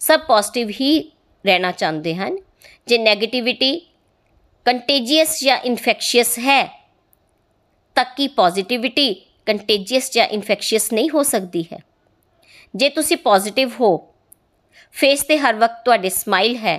[0.00, 1.12] ਸਭ ਪੋਜ਼ਿਟਿਵ ਹੀ
[1.46, 2.38] ਰਹਿਣਾ ਚਾਹੁੰਦੇ ਹਨ।
[2.86, 3.78] ਜੇ 네ਗੇਟਿਵਿਟੀ
[4.66, 6.64] ਕੰਟੇਜੀਅਸ ਜਾਂ ਇਨਫੈਕਸ਼ੀਅਸ ਹੈ,
[7.96, 9.14] ਤਾਂ ਕੀ ਪੋਜ਼ਿਟਿਵਿਟੀ
[9.46, 11.78] ਕੰਟੇਜੀਅਸ ਜਾਂ ਇਨਫੈਕਸ਼ੀਅਸ ਨਹੀਂ ਹੋ ਸਕਦੀ ਹੈ?
[12.74, 13.96] ਜੇ ਤੁਸੀਂ ਪੋਜ਼ਿਟਿਵ ਹੋ
[14.94, 16.78] ਫੇਸ ਤੇ ਹਰ ਵਕਤ ਤੁਹਾਡੇ ਸਮਾਈਲ ਹੈ,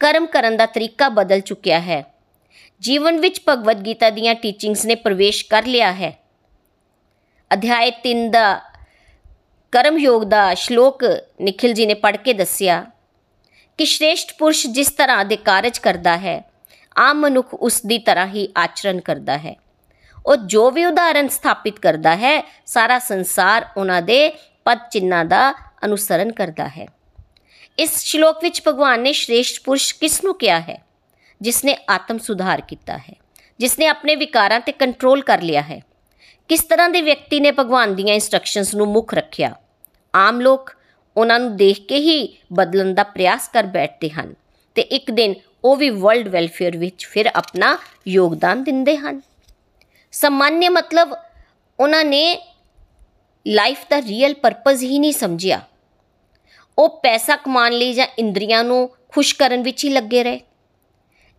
[0.00, 2.04] ਕਰਮ ਕਰਨ ਦਾ ਤਰੀਕਾ ਬਦਲ ਚੁੱਕਿਆ ਹੈ,
[2.80, 6.12] ਜੀਵਨ ਵਿੱਚ ਭਗਵਦ ਗੀਤਾ ਦੀਆਂ ਟੀਚਿੰਗਸ ਨੇ ਪ੍ਰਵੇਸ਼ ਕਰ ਲਿਆ ਹੈ।
[7.50, 8.60] ਅਧਿਆਇ 3 ਦਾ
[9.72, 11.04] ਕਰਮ ਯੋਗ ਦਾ ਸ਼ਲੋਕ
[11.42, 12.84] ਨikhil ਜੀ ਨੇ ਪੜ੍ਹ ਕੇ ਦੱਸਿਆ
[13.78, 16.50] ਕਿ ਸ਼੍ਰੇਸ਼ਟ ਪੁਰਸ਼ ਜਿਸ ਤਰ੍ਹਾਂ ਦੇ ਕਾਰਜ ਕਰਦਾ ਹੈ,
[16.98, 19.56] ਆਮ ਮਨੁੱਖ ਉਸ ਦੀ ਤਰ੍ਹਾਂ ਹੀ ਆਚਰਣ ਕਰਦਾ ਹੈ।
[20.26, 24.28] ਉਹ ਜੋ ਵੀ ਉਦਾਹਰਣ ਸਥਾਪਿਤ ਕਰਦਾ ਹੈ, ਸਾਰਾ ਸੰਸਾਰ ਉਹਨਾਂ ਦੇ
[24.64, 25.52] ਪਦ ਚਿੰਨਾਂ ਦਾ
[25.84, 26.86] ਅਨੁਸਰਨ ਕਰਦਾ ਹੈ।
[27.78, 30.82] ਇਸ ਸ਼ਲੋਕ ਵਿੱਚ ਭਗਵਾਨ ਨੇ ਸ਼੍ਰੇਸ਼ਟ ਪੁਰਸ਼ ਕਿਸ ਨੂੰ ਕਿਹਾ ਹੈ?
[31.40, 33.14] ਜਿਸ ਨੇ ਆਤਮ ਸੁਧਾਰ ਕੀਤਾ ਹੈ
[33.58, 35.80] ਜਿਸ ਨੇ ਆਪਣੇ ਵਿਕਾਰਾਂ ਤੇ ਕੰਟਰੋਲ ਕਰ ਲਿਆ ਹੈ।
[36.48, 39.54] ਕਿਸ ਤਰ੍ਹਾਂ ਦੇ ਵਿਅਕਤੀ ਨੇ ਭਗਵਾਨ ਦੀਆਂ ਇਨਸਟਰਕਸ਼ਨਸ ਨੂੰ ਮੁੱਖ ਰੱਖਿਆ?
[40.14, 40.72] ਆਮ ਲੋਕ
[41.16, 44.34] ਉਹਨਾਂ ਨੂੰ ਦੇਖ ਕੇ ਹੀ ਬਦਲਣ ਦਾ ਪ੍ਰਯਾਸ ਕਰ ਬੈਠਦੇ ਹਨ
[44.74, 49.20] ਤੇ ਇੱਕ ਦਿਨ ਉਹ ਵੀ ਵਰਲਡ ਵੈਲਫੇਅਰ ਵਿੱਚ ਫਿਰ ਆਪਣਾ ਯੋਗਦਾਨ ਦਿੰਦੇ ਹਨ।
[50.12, 51.14] ਸਮਾਨਯ ਮਤਲਬ
[51.80, 52.40] ਉਹਨਾਂ ਨੇ
[53.46, 55.60] ਲਾਈਫ ਦਾ ਰੀਅਲ ਪਰਪਸ ਹੀ ਨਹੀਂ ਸਮਝਿਆ।
[56.78, 60.40] ਉਹ ਪੈਸਾ ਕਮਾਉਣ ਲਈ ਜਾਂ ਇੰਦਰੀਆਂ ਨੂੰ ਖੁਸ਼ ਕਰਨ ਵਿੱਚ ਹੀ ਲੱਗੇ ਰਹੇ।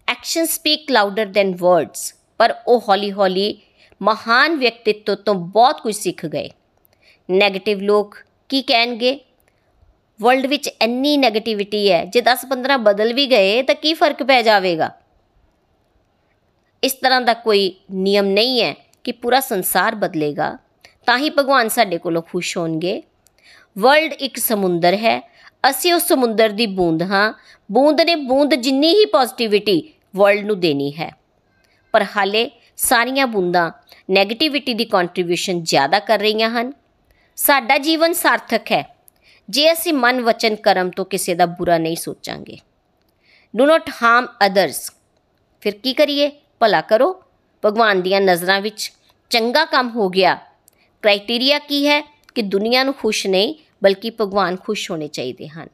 [0.07, 3.61] Action speak louder than words ਪਰ ਉਹ ਹੌਲੀ-ਹੌਲੀ
[4.01, 6.49] ਮਹਾਨ ਵਿਅਕਤੀਤਵ ਤੋਂ ਬਹੁਤ ਕੁਝ ਸਿੱਖ ਗਏ।
[7.29, 8.17] 네ਗੇਟਿਵ ਲੋਕ
[8.49, 9.19] ਕੀ ਕਹਿਣਗੇ?
[10.21, 14.91] ਵਰਲਡ ਵਿੱਚ ਇੰਨੀ 네ਗੇਟਿਵਿਟੀ ਹੈ, ਜੇ 10-15 ਬਦਲ ਵੀ ਗਏ, ਤਾਂ ਕੀ ਫ਼ਰਕ ਪੈ ਜਾਵੇਗਾ?
[16.83, 20.57] ਇਸ ਤਰ੍ਹਾਂ ਦਾ ਕੋਈ ਨਿਯਮ ਨਹੀਂ ਹੈ ਕਿ ਪੂਰਾ ਸੰਸਾਰ ਬਦਲੇਗਾ,
[21.05, 23.03] ਤਾਂ ਹੀ ਭਗਵਾਨ ਸਾਡੇ ਕੋਲੋਂ ਖੁਸ਼ ਹੋਣਗੇ।
[23.77, 25.31] ਵਰਲਡ ਇੱਕ ਸਮੁੰਦਰ ਹੈ,
[25.69, 27.33] ਅਸੀਂ ਉਸ ਸਮੁੰਦਰ ਦੀ ਬੂੰਦ ਹਾਂ।
[27.71, 31.15] ਬੂੰਦ ਨੇ ਬੂੰਦ ਜਿੰਨੀ ਹੀ ਪੋਜ਼ਿਟਿਵਿਟੀ ਵਰਲਡ ਨੂੰ ਦੇਣੀ ਹੈ।
[31.91, 33.71] ਪਰ ਹਾਲੇ ਸਾਰੀਆਂ ਬੂੰਦਾਂ
[34.19, 36.73] 네ਗੇਟਿਵਿਟੀ ਦੀ ਕੰਟਰੀਬਿਊਸ਼ਨ ਜ਼ਿਆਦਾ ਕਰ ਰਹੀਆਂ ਹਨ।
[37.35, 38.96] ਸਾਡਾ ਜੀਵਨ ਸਾਰਥਕ ਹੈ।
[39.49, 42.57] ਜੇ ਅਸੀਂ ਮਨ ਵਚਨ ਕਰਮ ਤੋਂ ਕਿਸੇ ਦਾ ਬੁਰਾ ਨਹੀਂ ਸੋਚਾਂਗੇ।
[43.55, 44.91] ਡੂ ਨਾਟ ਹਾਰਮ ਅਦਰਸ
[45.61, 46.31] ਫਿਰ ਕੀ ਕਰੀਏ?
[46.59, 47.23] ਭਲਾ ਕਰੋ।
[47.65, 48.93] ਭਗਵਾਨ ਦੀਆਂ ਨਜ਼ਰਾਂ ਵਿੱਚ
[49.29, 50.35] ਚੰਗਾ ਕੰਮ ਹੋ ਗਿਆ।
[51.01, 52.01] ਕ੍ਰਾਈਟੇਰੀਆ ਕੀ ਹੈ?
[52.35, 55.67] ਕਿ ਦੁਨੀਆ ਨੂੰ ਖੁਸ਼ ਨਹੀਂ, ਬਲਕਿ ਭਗਵਾਨ ਖੁਸ਼ ਹੋਣੇ ਚਾਹੀਦੇ ਹਨ।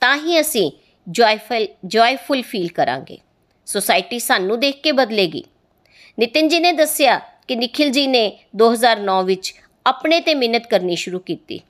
[0.00, 0.72] ਤਾਂ ਹੀ ਅਸੀਂ
[1.08, 3.18] ਜੋਇਫੁਲ ਜੋਇਫੁਲ ਫੀਲ ਕਰਾਂਗੇ।
[3.66, 5.44] ਸੋਸਾਇਟੀ ਸਾਨੂੰ ਦੇਖ ਕੇ ਬਦਲੇਗੀ।
[6.18, 9.54] ਨਿਤਿਨ ਜੀ ਨੇ ਦੱਸਿਆ ਕਿ ਨikhil ਜੀ ਨੇ 2009 ਵਿੱਚ
[9.86, 11.60] ਆਪਣੇ ਤੇ ਮਿਹਨਤ ਕਰਨੀ ਸ਼ੁਰੂ ਕੀਤੀ।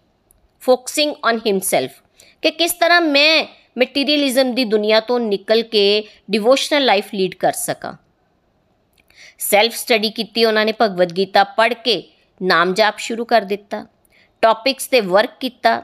[0.66, 2.00] ਫੋਕਸਿੰਗ ਔਨ ਹਿਮਸੈਲਫ
[2.42, 3.44] ਕਿ ਕਿਸ ਤਰ੍ਹਾਂ ਮੈਂ
[3.78, 5.82] ਮਟੀਰੀਅਲਿਜ਼ਮ ਦੀ ਦੁਨੀਆ ਤੋਂ ਨਿਕਲ ਕੇ
[6.30, 7.92] ਡਿਵੋਸ਼ਨਲ ਲਾਈਫ ਲੀਡ ਕਰ ਸਕਾਂ।
[9.40, 12.02] ਸੈਲਫ ਸਟੱਡੀ ਕੀਤੀ, ਉਹਨਾਂ ਨੇ ਭਗਵਦ ਗੀਤਾ ਪੜ੍ਹ ਕੇ
[12.40, 13.84] ਨਾਮ ਜਾਪ ਸ਼ੁਰੂ ਕਰ ਦਿੱਤਾ
[14.42, 15.80] ਟੌਪਿਕਸ ਤੇ ਵਰਕ ਕੀਤਾ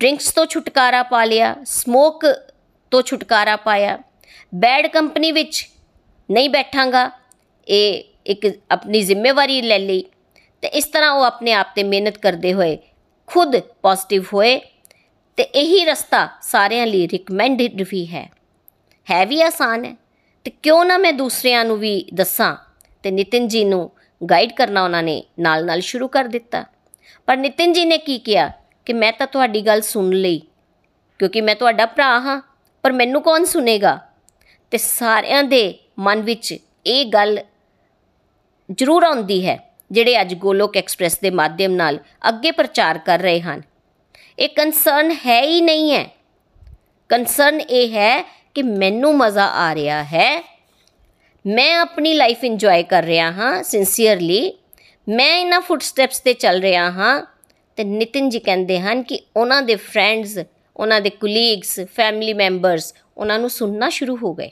[0.00, 2.26] ਡਰਿੰਕਸ ਤੋਂ ਛੁਟਕਾਰਾ ਪਾ ਲਿਆ ਸਮੋਕ
[2.92, 3.98] ਤੋਂ ਛੁਟਕਾਰਾ ਪਾਇਆ
[4.54, 5.66] ਬੈਡ ਕੰਪਨੀ ਵਿੱਚ
[6.28, 7.10] ਨਹੀਂ ਬੈਠਾਂਗਾ,
[7.66, 10.04] ਇਹ ਇੱਕ ਆਪਣੀ ਜ਼ਿੰਮੇਵਾਰੀ ਲੈ ਲਈ
[10.62, 12.76] ਤੇ ਇਸ ਤਰ੍ਹਾਂ ਉਹ ਆਪਣੇ ਆਪ ਤੇ ਮਿਹਨਤ ਕਰਦੇ ਹੋਏ
[13.32, 14.60] ਖੁਦ ਪੋਜ਼ਿਟਿਵ ਹੋਏ
[15.36, 18.32] ਤੇ ਇਹੀ ਰਸਤਾ ਸਾਰਿਆਂ ਲਈ ਰეკਮੈਂਡਡ ਵੀ ਹੈ।
[19.10, 19.96] ਹੈ ਵੀ ਆਸਾਨ ਹੈ
[20.44, 22.56] ਤੇ ਕਿਉਂ ਨਾ ਮੈਂ ਦੂਸਰਿਆਂ ਨੂੰ ਵੀ ਦੱਸਾਂ
[23.02, 23.90] ਤੇ ਨਿਤਿਨ ਜੀ ਨੂੰ
[24.30, 26.64] ਗਾਈਡ ਕਰਨਾ ਉਹਨਾਂ ਨੇ ਨਾਲ-ਨਾਲ ਸ਼ੁਰੂ ਕਰ ਦਿੱਤਾ।
[27.26, 28.50] ਪਰ ਨਿਤਿਨ ਜੀ ਨੇ ਕੀ ਕਿਹਾ
[28.86, 30.42] ਕਿ ਮੈਂ ਤਾਂ ਤੁਹਾਡੀ ਗੱਲ ਸੁਣ ਲਈ,
[31.18, 32.42] ਕਿਉਂਕਿ ਮੈਂ ਤੁਹਾਡਾ ਭਰਾ ਹਾਂ,
[32.82, 33.98] ਪਰ ਮੈਨੂੰ ਕੌਣ ਸੁਨੇਗਾ?
[34.70, 37.38] ਤੇ ਸਾਰਿਆਂ ਦੇ ਮਨ ਵਿੱਚ ਇਹ ਗੱਲ
[38.72, 41.98] ਜ਼ਰੂਰ ਆਉਂਦੀ ਹੈ ਜਿਹੜੇ ਅੱਜ ਗੋਲੋਕ ਐਕਸਪ੍ਰੈਸ ਦੇ ਮਾਧਿਅਮ ਨਾਲ
[42.28, 43.62] ਅੱਗੇ ਪ੍ਰਚਾਰ ਕਰ ਰਹੇ ਹਨ।
[44.38, 46.06] ਇਹ ਕੰਸਰਨ ਹੈ ਹੀ ਨਹੀਂ ਹੈ।
[47.08, 48.22] ਕੰਸਰਨ ਇਹ ਹੈ
[48.54, 50.60] ਕਿ ਮੈਨੂੰ ਮਜ਼ਾ ਆ ਰਿਹਾ ਹੈ।
[51.46, 54.58] ਮੈਂ ਆਪਣੀ ਲਾਈਫ ਇੰਜੋਏ ਕਰ ਰਿਹਾ ਹਾਂ ਸਿੰਸੀਅਰਲੀ
[55.08, 57.26] ਮੈਂ ਇਹਨਾਂ ਫੁੱਟਸਟੈਪਸ ਤੇ ਚੱਲ ਰਿਹਾ ਹਾਂ
[57.76, 60.38] ਤੇ ਨਿਤਿਨ ਜੀ ਕਹਿੰਦੇ ਹਨ ਕਿ ਉਹਨਾਂ ਦੇ ਫਰੈਂਡਸ
[60.76, 64.50] ਉਹਨਾਂ ਦੇ ਕੁਲੀਗਸ ਫੈਮਿਲੀ ਮੈਂਬਰਸ ਉਹਨਾਂ ਨੂੰ ਸੁਣਨਾ ਸ਼ੁਰੂ ਹੋ ਗਏ।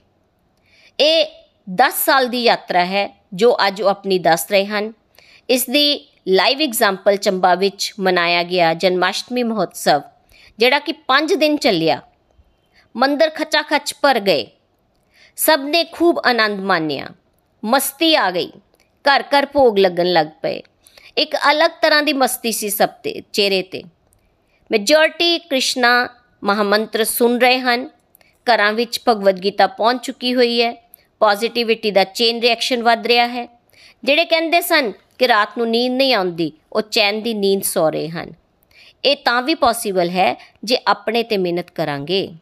[1.00, 1.26] ਇਹ
[1.70, 4.92] 10 ਸਾਲ ਦੀ ਯਾਤਰਾ ਹੈ ਜੋ ਅੱਜ ਉਹ ਆਪਣੀ ਦੱਸ ਰਹੇ ਹਨ।
[5.50, 10.02] ਇਸ ਦੀ ਲਾਈਵ ਐਗਜ਼ਾਮਪਲ ਚੰਬਾ ਵਿੱਚ ਮਨਾਇਆ ਗਿਆ, ਜਨਮਾਸ਼ਟਮੀ ਮਹੋਤਸਵ,
[10.58, 12.00] ਜਿਹੜਾ ਕਿ 5 ਦਿਨ ਚੱਲਿਆ।
[12.96, 14.46] ਮੰਦਰ ਖਚਾ ਖਚ ਭਰ ਗਏ।
[15.36, 17.08] ਸਭ ਨੇ ਖੂਬ ਆਨੰਦ ਮਾਣਿਆ।
[17.64, 18.52] ਮਸਤੀ ਆ ਗਈ।
[19.04, 20.62] ਘਰ ਘਰ ਭੋਗ ਲੱਗਣ ਲੱਗ ਪਏ।
[21.16, 23.82] ਇੱਕ ਅਲੱਗ ਤਰ੍ਹਾਂ ਦੀ ਮਸਤੀ ਸੀ ਸਭ ਤੇ, ਚਿਹਰੇ ਤੇ।
[24.70, 26.08] ਮੈਜੋਰਟੀ ਕ੍ਰਿਸ਼ਨਾ
[26.44, 27.90] ਮਹਾਮੰਤਰ ਸੁਣ ਰਹੇ ਹਨ।
[28.46, 30.72] ਘਰਾਂ ਵਿੱਚ ਭਗਵਦ ਗੀਤਾ ਪਹੁੰਚ ਚੁੱਕੀ ਹੋਈ ਹੈ।
[31.20, 33.48] ਪੋਜ਼ਿਟਿਵਿਟੀ ਦਾ ਚੇਨ ਰਿਐਕਸ਼ਨ ਵੱਧ ਰਿਹਾ ਹੈ।
[34.04, 38.08] ਜਿਹੜੇ ਕਹਿੰਦੇ ਸਨ ਕਿ ਰਾਤ ਨੂੰ ਨੀਂਦ ਨਹੀਂ ਆਉਂਦੀ, ਉਹ ਚੈਨ ਦੀ ਨੀਂਦ ਸੌ ਰਹੇ
[38.08, 38.32] ਹਨ।
[39.04, 42.34] ਇਹ ਤਾਂ ਵੀ ਪੋਸੀਬਲ ਹੈ ਜੇ ਆਪਣੇ ਤੇ ਮਿਹਨਤ ਕਰਾਂਗੇ।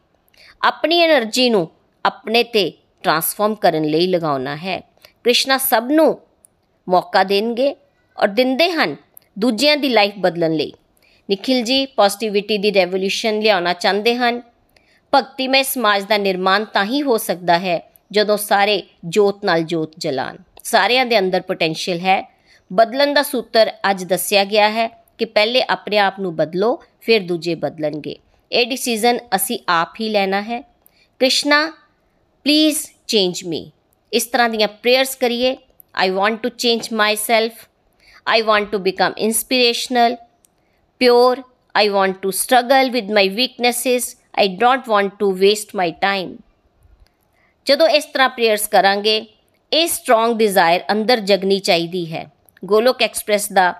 [0.62, 1.68] ਆਪਣੀ એનર્ਜੀ ਨੂੰ
[2.04, 4.80] ਆਪਣੇ ਤੇ ਟਰਾਂਸਫਾਰਮ ਕਰਨ ਲਈ ਲਗਾਉਣਾ ਹੈ।
[5.24, 6.18] ਕ੍ਰਿਸ਼ਨਾ ਸਭ ਨੂੰ
[6.88, 7.76] ਮੌਕਾ ਦੇਣਗੇ
[8.22, 8.96] ਔਰ ਦਿੰਦੇ ਹਨ
[9.38, 10.72] ਦੂਜਿਆਂ ਦੀ ਲਾਈਫ ਬਦਲਣ ਲਈ।
[11.30, 14.42] ਨikhil ji ਪੋਜ਼ਿਟਿਵਿਟੀ ਦੀ ਰੈਵੋਲੂਸ਼ਨ ਲਿਆਉਣਾ ਚਾਹੁੰਦੇ ਹਨ।
[15.14, 20.38] ਭਗਤੀਮੈ ਸਮਾਜ ਦਾ ਨਿਰਮਾਣ ਤਾਂ ਹੀ ਹੋ ਸਕਦਾ ਹੈ ਜਦੋਂ ਸਾਰੇ ਜੋਤ ਨਾਲ ਜੋਤ ਜਲਾਨ
[20.64, 22.35] ਸਾਰਿਆਂ ਦੇ ਅੰਦਰ ਪੋਟੈਂਸ਼ੀਅਲ ਹੈ।
[22.72, 27.54] ਬਦਲਣ ਦਾ ਸੂਤਰ ਅੱਜ ਦੱਸਿਆ ਗਿਆ ਹੈ ਕਿ ਪਹਿਲੇ ਆਪਣੇ ਆਪ ਨੂੰ ਬਦਲੋ ਫਿਰ ਦੂਜੇ
[27.54, 28.16] ਬਦਲਣਗੇ।
[28.52, 30.60] ਇਹ ਡਿਸੀਜਨ ਅਸੀਂ ਆਪ ਹੀ ਲੈਣਾ ਹੈ।
[31.18, 31.72] ਕ੍ਰਿਸ਼ਨਾ
[32.44, 33.70] ਪਲੀਜ਼ ਚੇਂਜ ਮੀ
[34.12, 35.56] ਇਸ ਤਰ੍ਹਾਂ ਦੀਆਂ ਪ੍ਰੇਅਰਸ ਕਰੀਏ।
[35.96, 37.52] I want to change myself
[38.26, 40.14] I want to become inspirational,
[41.00, 41.36] pure.
[41.74, 44.08] I want to struggle with my weaknesses.
[44.42, 46.32] I don't want to waste my time.
[47.66, 49.26] ਜਦੋਂ ਇਸ ਤਰ੍ਹਾਂ ਪ੍ਰੇਅਰਸ ਕਰਾਂਗੇ
[49.72, 52.24] ਇਹ ਸਟਰੋਂਗ ਡਿਜ਼ਾਇਰ ਅੰਦਰ ਜਗਨੀ ਚਾਹੀਦੀ ਹੈ।
[52.66, 53.72] ਗੋਲੋਕ ਐਕਸਪ੍ਰੈਸ ਦਾ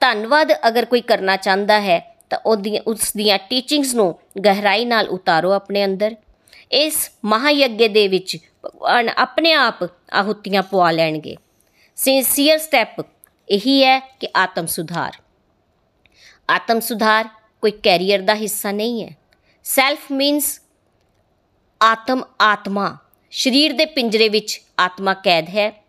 [0.00, 1.98] ਧੰਨਵਾਦ ਅਗਰ ਕੋਈ ਕਰਨਾ ਚਾਹੁੰਦਾ ਹੈ,
[2.30, 6.16] ਤਾਂ ਉਹਦੀਆਂ, ਉਸ ਦੀਆਂ ਟੀਚਿੰਗਸ ਨੂੰ ਗਹਿਰਾਈ ਨਾਲ ਉਤਾਰੋ ਆਪਣੇ ਅੰਦਰ।
[6.72, 9.82] ਇਸ ਮਹਾਯੱਗ ਦੇ ਵਿੱਚ ਭਗਵਾਨ ਆਪਣੇ ਆਪ
[10.12, 11.36] ਆਹੁਤੀਆਂ ਪਵਾ ਲੈਣਗੇ।
[11.96, 13.00] ਸਿੰਸੀਅਰ ਸਟੈਪ
[13.48, 15.16] ਇਹੀ ਹੈ ਕਿ ਆਤਮ ਸੁਧਾਰ।
[16.50, 17.28] ਆਤਮ ਸੁਧਾਰ
[17.62, 19.16] ਕੋਈ ਕੈਰੀਅਰ ਦਾ ਹਿੱਸਾ ਨਹੀਂ ਹੈ।
[19.64, 20.60] ਸੈਲਫ ਮੀਨਸ
[21.80, 22.96] ਆਤਮ ਆਤਮਾ
[23.32, 25.83] ਸਰੀਰ ਦੇ ਪਿੰਜਰੇ ਵਿੱਚ ਆਤਮਾ ਕੈਦ ਹੈ।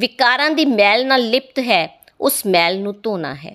[0.00, 3.54] ਵਿਕਾਰਾਂ ਦੀ ਮੈਲ ਨਾਲ ਲਿਪਤ ਹੈ, ਉਸ ਮੈਲ ਨੂੰ ਧੋਣਾ ਹੈ।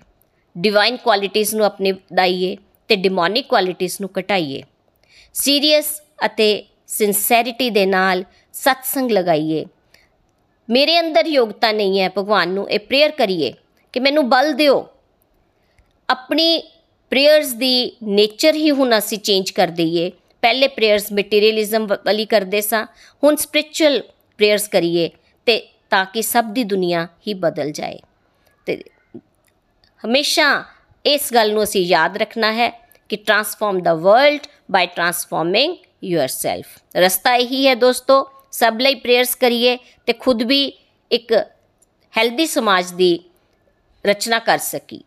[0.57, 4.61] ਡਿਵਾਈਨ ਕੁਆਲਿਟੀਆਂ ਨੂੰ ਆਪਣੇ ਦਾਈਏ ਤੇ ਡਿਮੋਨਿਕ ਕੁਆਲਿਟੀਆਂ ਨੂੰ ਘਟਾਈਏ।
[5.33, 9.65] ਸੀਰੀਅਸ ਅਤੇ ਸਿੰਸੈਰਿਟੀ ਦੇ ਨਾਲ ਸਤਸੰਗ ਲਗਾਈਏ।
[10.69, 13.53] ਮੇਰੇ ਅੰਦਰ ਯੋਗਤਾ ਨਹੀਂ ਹੈ, ਭਗਵਾਨ ਨੂੰ ਇਹ ਪ੍ਰੇਅਰ ਕਰੀਏ
[13.93, 14.87] ਕਿ ਮੈਨੂੰ ਬਲ ਦਿਓ।
[16.09, 16.63] ਆਪਣੀ
[17.09, 22.85] ਪ੍ਰੇਅਰਸ ਦੀ ਨੇਚਰ ਹੀ ਹੁਣ ਅਸੀਂ ਚੇਂਜ ਕਰ ਦਈਏ। ਪਹਿਲੇ ਪ੍ਰੇਅਰਸ ਮਟੀਰੀਅਲਿਜ਼ਮ ਵਾਲੀ ਕਰਦੇ ਸਾਂ,
[23.23, 24.01] ਹੁਣ ਸਪਿਰਚੁਅਲ
[24.37, 25.09] ਪ੍ਰੇਅਰਸ ਕਰੀਏ।
[25.95, 27.99] ਤੇ ਤਾਂ ਕਿ ਸਭ ਦੀ ਦੁਨੀਆ ਹੀ ਬਦਲ ਜਾਏ।
[28.67, 28.83] ਤੇ
[30.03, 30.63] ਹਮੇਸ਼ਾ
[31.05, 32.69] ਇਸ ਗੱਲ ਨੂੰ ਅਸੀਂ ਯਾਦ ਰੱਖਣਾ ਹੈ
[33.09, 36.65] ਕਿ transform the world by transforming yourself
[36.97, 40.73] ਰਸਤਾ ਇਹੀ ਹੈ ਦੋਸਤੋ, ਸਭ ਲਈ ਪ੍ਰੇਅਰਸ ਕਰੀਏ ਤੇ ਖੁਦ ਵੀ
[41.11, 41.33] ਇੱਕ
[42.13, 43.19] ਹੈਲਦੀ ਸਮਾਜ ਦੀ
[44.05, 45.03] ਰਚਨਾ ਕਰ ਸਕੀ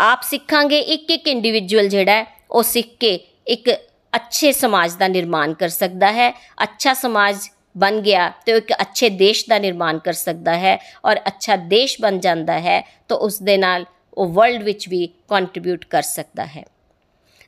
[0.00, 3.14] ਆਪ ਸਿੱਖਾਂਗੇ ਇੱਕ ਇੱਕ ਇੰਡੀਵਿਜੂਅਲ ਜਿਹੜਾ ਹੈ, ਉਹ ਸਿੱਖ ਕੇ
[3.46, 3.70] ਇੱਕ
[4.12, 6.30] ਅੱਛੇ ਸਮਾਜ ਦਾ ਨਿਰਮਾਣ ਕਰ ਸਕਦਾ ਹੈ,
[6.62, 11.56] ਅੱਛਾ ਸਮਾਜ ਬਣ ਗਿਆ ਤੇ ਇੱਕ ਅੱਛੇ ਦੇਸ਼ ਦਾ ਨਿਰਮਾਣ ਕਰ ਸਕਦਾ ਹੈ ਔਰ ਅੱਛਾ
[11.56, 16.46] ਦੇਸ਼ ਬਣ ਜਾਂਦਾ ਹੈ, ਤਾਂ ਉਸ ਦੇ ਨਾਲ ਉਹ ਵਰਲਡ ਵਿੱਚ ਵੀ ਕੰਟਰੀਬਿਊਟ ਕਰ ਸਕਦਾ
[16.46, 16.64] ਹੈ।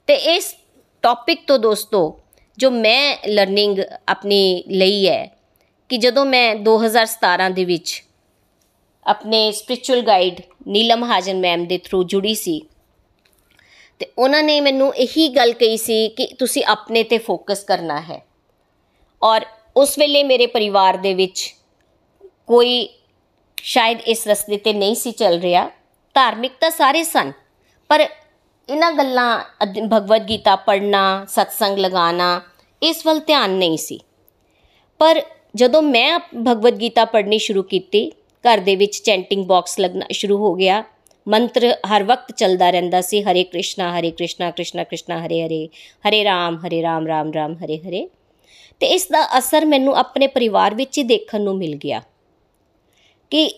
[0.09, 0.55] ਤੇ ਇਸ
[1.05, 2.21] ਟੌਪਿਕ ਤੋਂ ਦੋਸਤੋ,
[2.59, 5.27] ਜੋ ਮੈਂ ਲਰਨਿੰਗ ਆਪਣੀ ਲਈ ਹੈ
[5.91, 8.03] ਕਿ ਜਦੋਂ ਮੈਂ 2017 ਦੇ ਵਿੱਚ
[9.07, 12.61] ਆਪਣੇ spiritual guide Neelam Hajan ma'am ਦੇ ਥਰੂ ਜੁੜੀ ਸੀ,
[14.01, 18.21] ਤੇ ਉਹਨਾਂ ਨੇ ਮੈਨੂੰ ਇਹੀ ਗੱਲ ਕਹੀ ਸੀ ਕਿ ਤੁਸੀਂ ਆਪਣੇ ਤੇ ਫੋਕਸ ਕਰਨਾ ਹੈ
[19.23, 19.45] ਔਰ
[19.77, 21.53] ਉਸ ਵੇਲੇ ਮੇਰੇ ਪਰਿਵਾਰ ਦੇ ਵਿੱਚ
[22.49, 22.89] ਕੋਈ
[23.59, 25.71] ਸ਼ਾਇਦ ਇਸ ਰਸਤੇ ਤੇ ਨਹੀਂ ਸੀ ਚੱਲ ਰਿਹਾ।
[26.17, 27.33] ਧਾਰਮਿਕ ਤਾਂ ਸਾਰੇ ਸਨ,
[27.91, 28.01] ਪਰ
[28.69, 32.41] ਇਹਨਾਂ ਗੱਲਾਂ ਭਗਵਦ ਗੀਤਾ ਪੜ੍ਹਨਾ, ਸਤਸੰਗ ਲਗਾਉਣਾ,
[32.83, 33.99] ਇਸ ਵੱਲ ਧਿਆਨ ਨਹੀਂ ਸੀ।
[35.01, 35.23] ਪਰ
[35.55, 38.11] ਜਦੋਂ ਮੈਂ ਭਗਵਦ ਗੀਤਾ ਪੜ੍ਹਨੀ ਸ਼ੁਰੂ ਕੀਤੀ,
[38.45, 40.83] ਘਰ ਦੇ ਵਿੱਚ ਚੈਂਟਿੰਗ ਬਾਕਸ ਲੱਗਣਾ ਸ਼ੁਰੂ ਹੋ ਗਿਆ।
[41.27, 45.69] ਮੰਤਰ ਹਰ ਵਕਤ ਚੱਲਦਾ ਰਹਿੰਦਾ ਸੀ, ਹਰੇ ਕ੍ਰਿਸ਼ਨਾ ਹਰੇ ਕ੍ਰਿਸ਼ਨਾ ਕ੍ਰਿਸ਼ਨਾ ਕ੍ਰਿਸ਼ਨਾ, ਹਰੇ ਹਰੇ
[46.09, 48.09] ਹਰੇ ਰਾਮ ਹਰੇ ਰਾਮ ਰਾਮ ਰਾਮ, ਹਰੇ ਹਰੇ।
[48.81, 52.03] ਤੇ ਇਸ ਦਾ ਅਸਰ ਮੈਨੂੰ ਆਪਣੇ ਪਰਿਵਾਰ ਵਿੱਚ ਹੀ ਦੇਖਣ ਨੂੰ ਮਿਲ ਗਿਆ
[53.31, 53.49] ਕਿ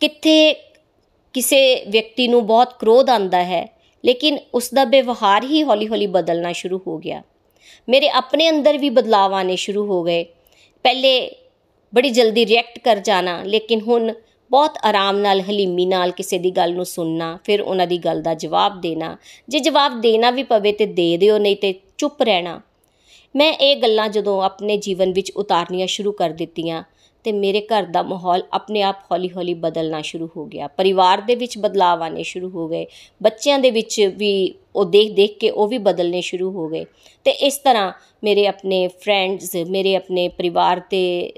[0.00, 0.54] ਕਿੱਥੇ
[1.32, 6.80] ਕਿਸੇ ਵਿਅਕਤੀ ਨੂੰ ਬਹੁਤ ਕ੍ਰੋਧ ਆਂਦਾ ਹੈ, ਲੇਕਿਨ ਉਸ ਦਾ ਵਿਵਹਾਰ ਹੀ ਹੌਲੀ-ਹੌਲੀ ਬਦਲਣਾ ਸ਼ੁਰੂ
[6.86, 7.22] ਹੋ ਗਿਆ।
[7.88, 10.24] ਮੇਰੇ ਆਪਣੇ ਅੰਦਰ ਵੀ ਬਦਲਾਅ ਆਣੇ ਸ਼ੁਰੂ ਹੋ ਗਏ।
[10.82, 11.30] ਪਹਿਲੇ
[11.94, 14.12] ਬੜੀ ਜਲਦੀ ਰਿਐਕਟ ਕਰ ਜਾਣਾ, ਲੇਕਿਨ ਹੁਣ
[14.50, 18.34] ਬਹੁਤ ਆਰਾਮ ਨਾਲ, ਹਲੀਮੀ ਨਾਲ ਕਿਸੇ ਦੀ ਗੱਲ ਨੂੰ ਸੁਣਨਾ, ਫਿਰ ਉਹਨਾਂ ਦੀ ਗੱਲ ਦਾ
[18.34, 19.16] ਜਵਾਬ ਦੇਣਾ।
[19.48, 22.60] ਜੇ ਜਵਾਬ ਦੇਣਾ ਵੀ ਪਵੇ ਤੇ ਦੇ ਦਿਓ, ਨਹੀਂ ਤੇ ਚੁੱਪ ਰਹਿਣਾ।
[23.36, 26.82] ਮੈਂ ਇਹ ਗੱਲਾਂ ਜਦੋਂ ਆਪਣੇ ਜੀਵਨ ਵਿੱਚ ਉਤਾਰਨੀਆਂ ਸ਼ੁਰੂ ਕਰ ਦਿੱਤੀਆਂ
[27.24, 31.58] ਤੇ ਮੇਰੇ ਘਰ ਦਾ ਮਾਹੌਲ ਆਪਣੇ ਆਪ ਹੌਲੀ-ਹੌਲੀ ਬਦਲਣਾ ਸ਼ੁਰੂ ਹੋ ਗਿਆ। ਪਰਿਵਾਰ ਦੇ ਵਿੱਚ
[31.58, 32.86] ਬਦਲਾਅ ਆਣੇ ਸ਼ੁਰੂ ਹੋ ਗਏ।
[33.22, 36.84] ਬੱਚਿਆਂ ਦੇ ਵਿੱਚ ਵੀ ਉਹ ਦੇਖ-ਦੇਖ ਕੇ ਉਹ ਵੀ ਬਦਲਨੇ ਸ਼ੁਰੂ ਹੋ ਗਏ।
[37.24, 37.92] ਤੇ ਇਸ ਤਰ੍ਹਾਂ
[38.24, 41.32] ਮੇਰੇ ਆਪਣੇ ਫਰੈਂਡਸ ਮੇਰੇ ਆਪਣੇ ਪਰਿਵਾਰ ਦੇ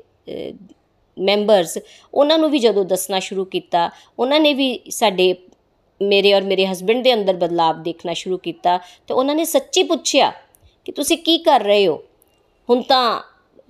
[1.19, 1.79] ਮੈਂਬਰਸ
[2.15, 5.35] ਉਹਨਾਂ ਨੂੰ ਵੀ ਜਦੋਂ ਦੱਸਣਾ ਸ਼ੁਰੂ ਕੀਤਾ, ਉਹਨਾਂ ਨੇ ਵੀ ਸਾਡੇ
[6.03, 10.33] ਮੇਰੇ ਔਰ ਮੇਰੇ ਹਸਬੰਡ ਦੇ ਅੰਦਰ ਬਦਲਾਅ ਦੇਖਣਾ ਸ਼ੁਰੂ ਕੀਤਾ ਤੇ ਉਹਨਾਂ ਨੇ ਸੱਚੀ ਪੁੱਛਿਆ
[10.85, 12.03] ਕਿ ਤੁਸੀਂ ਕੀ ਕਰ ਰਹੇ ਹੋ?
[12.71, 13.21] ਹੁਣ ਤਾਂ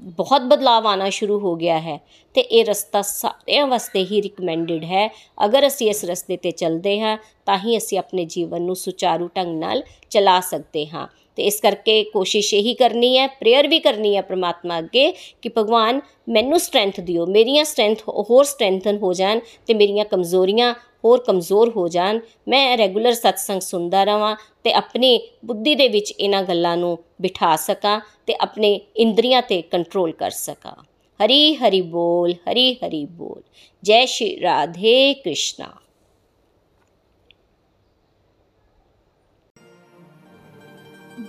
[0.01, 1.99] ਬਹੁਤ ਬਦਲਾਅ ਆਣਾ ਸ਼ੁਰੂ ਹੋ ਗਿਆ ਹੈ
[2.35, 7.19] ਤੇ ਇਹ ਰਸਤਾ ਸਾਰਿਆਂ ਵਾਸਤੇ ਹੀ ਰਿਕਮੈਂਡਡ ਹੈ। ਅਗਰ ਅਸੀਂ ਇਸ ਰਸਤੇ ਤੇ ਚੱਲਦੇ ਹਾਂ,
[7.47, 12.03] ਤਾਂ ਹੀ ਅਸੀਂ ਆਪਣੇ ਜੀਵਨ ਨੂੰ ਸੁਚਾਰੂ ਢੰਗ ਨਾਲ ਚਲਾ ਸਕਦੇ ਹਾਂ। ਤੇ ਇਸ ਕਰਕੇ
[12.05, 15.11] ਕੋਸ਼ਿਸ਼ ਇਹੀ ਕਰਨੀ ਹੈ ਪ੍ਰੇਅਰ ਵੀ ਕਰਨੀ ਹੈ ਪ੍ਰਮਾਤਮਾ ਅੱਗੇ
[15.43, 20.73] ਕਿ ਭਗਵਾਨ ਮੈਨੂੰ ਸਟਰੈਂਥ ਦਿਓ, ਮੇਰੀਆਂ ਸਟਰੈਂਥ ਹੋਰ ਸਟਰੈਂਥਨ ਹੋ ਜਾਣ ਤੇ ਮੇਰੀਆਂ ਕਮਜ਼ੋਰੀਆਂ
[21.05, 22.19] ਹੋਰ ਕਮਜ਼ੋਰ ਹੋ ਜਾਣ।
[22.49, 28.01] ਮੈਂ ਰੈਗੂਲਰ ਸਤਸੰਗ ਸੁਣਦਾ ਰਵਾਂ ਤੇ ਆਪਣੀ ਬੁੱਧੀ ਦੇ ਵਿੱਚ ਇਹਨਾਂ ਗੱਲਾਂ ਨੂੰ ਬਿਠਾ ਸਕਾਂ
[28.27, 30.75] ਤੇ ਆਪਣੇ ਇੰਦਰੀਆਂ ਤੇ ਕੰਟਰੋਲ ਕਰ ਸਕਾਂ।
[31.21, 33.43] ਹਰੀ ਹਰੀ ਬੋਲ, ਹਰੀ ਹਰੀ ਬੋਲ।
[33.83, 35.73] ਜੈ ਸ਼੍ਰੀ ਰਾਧੇ ਕ੍ਰਿਸ਼ਨਾ।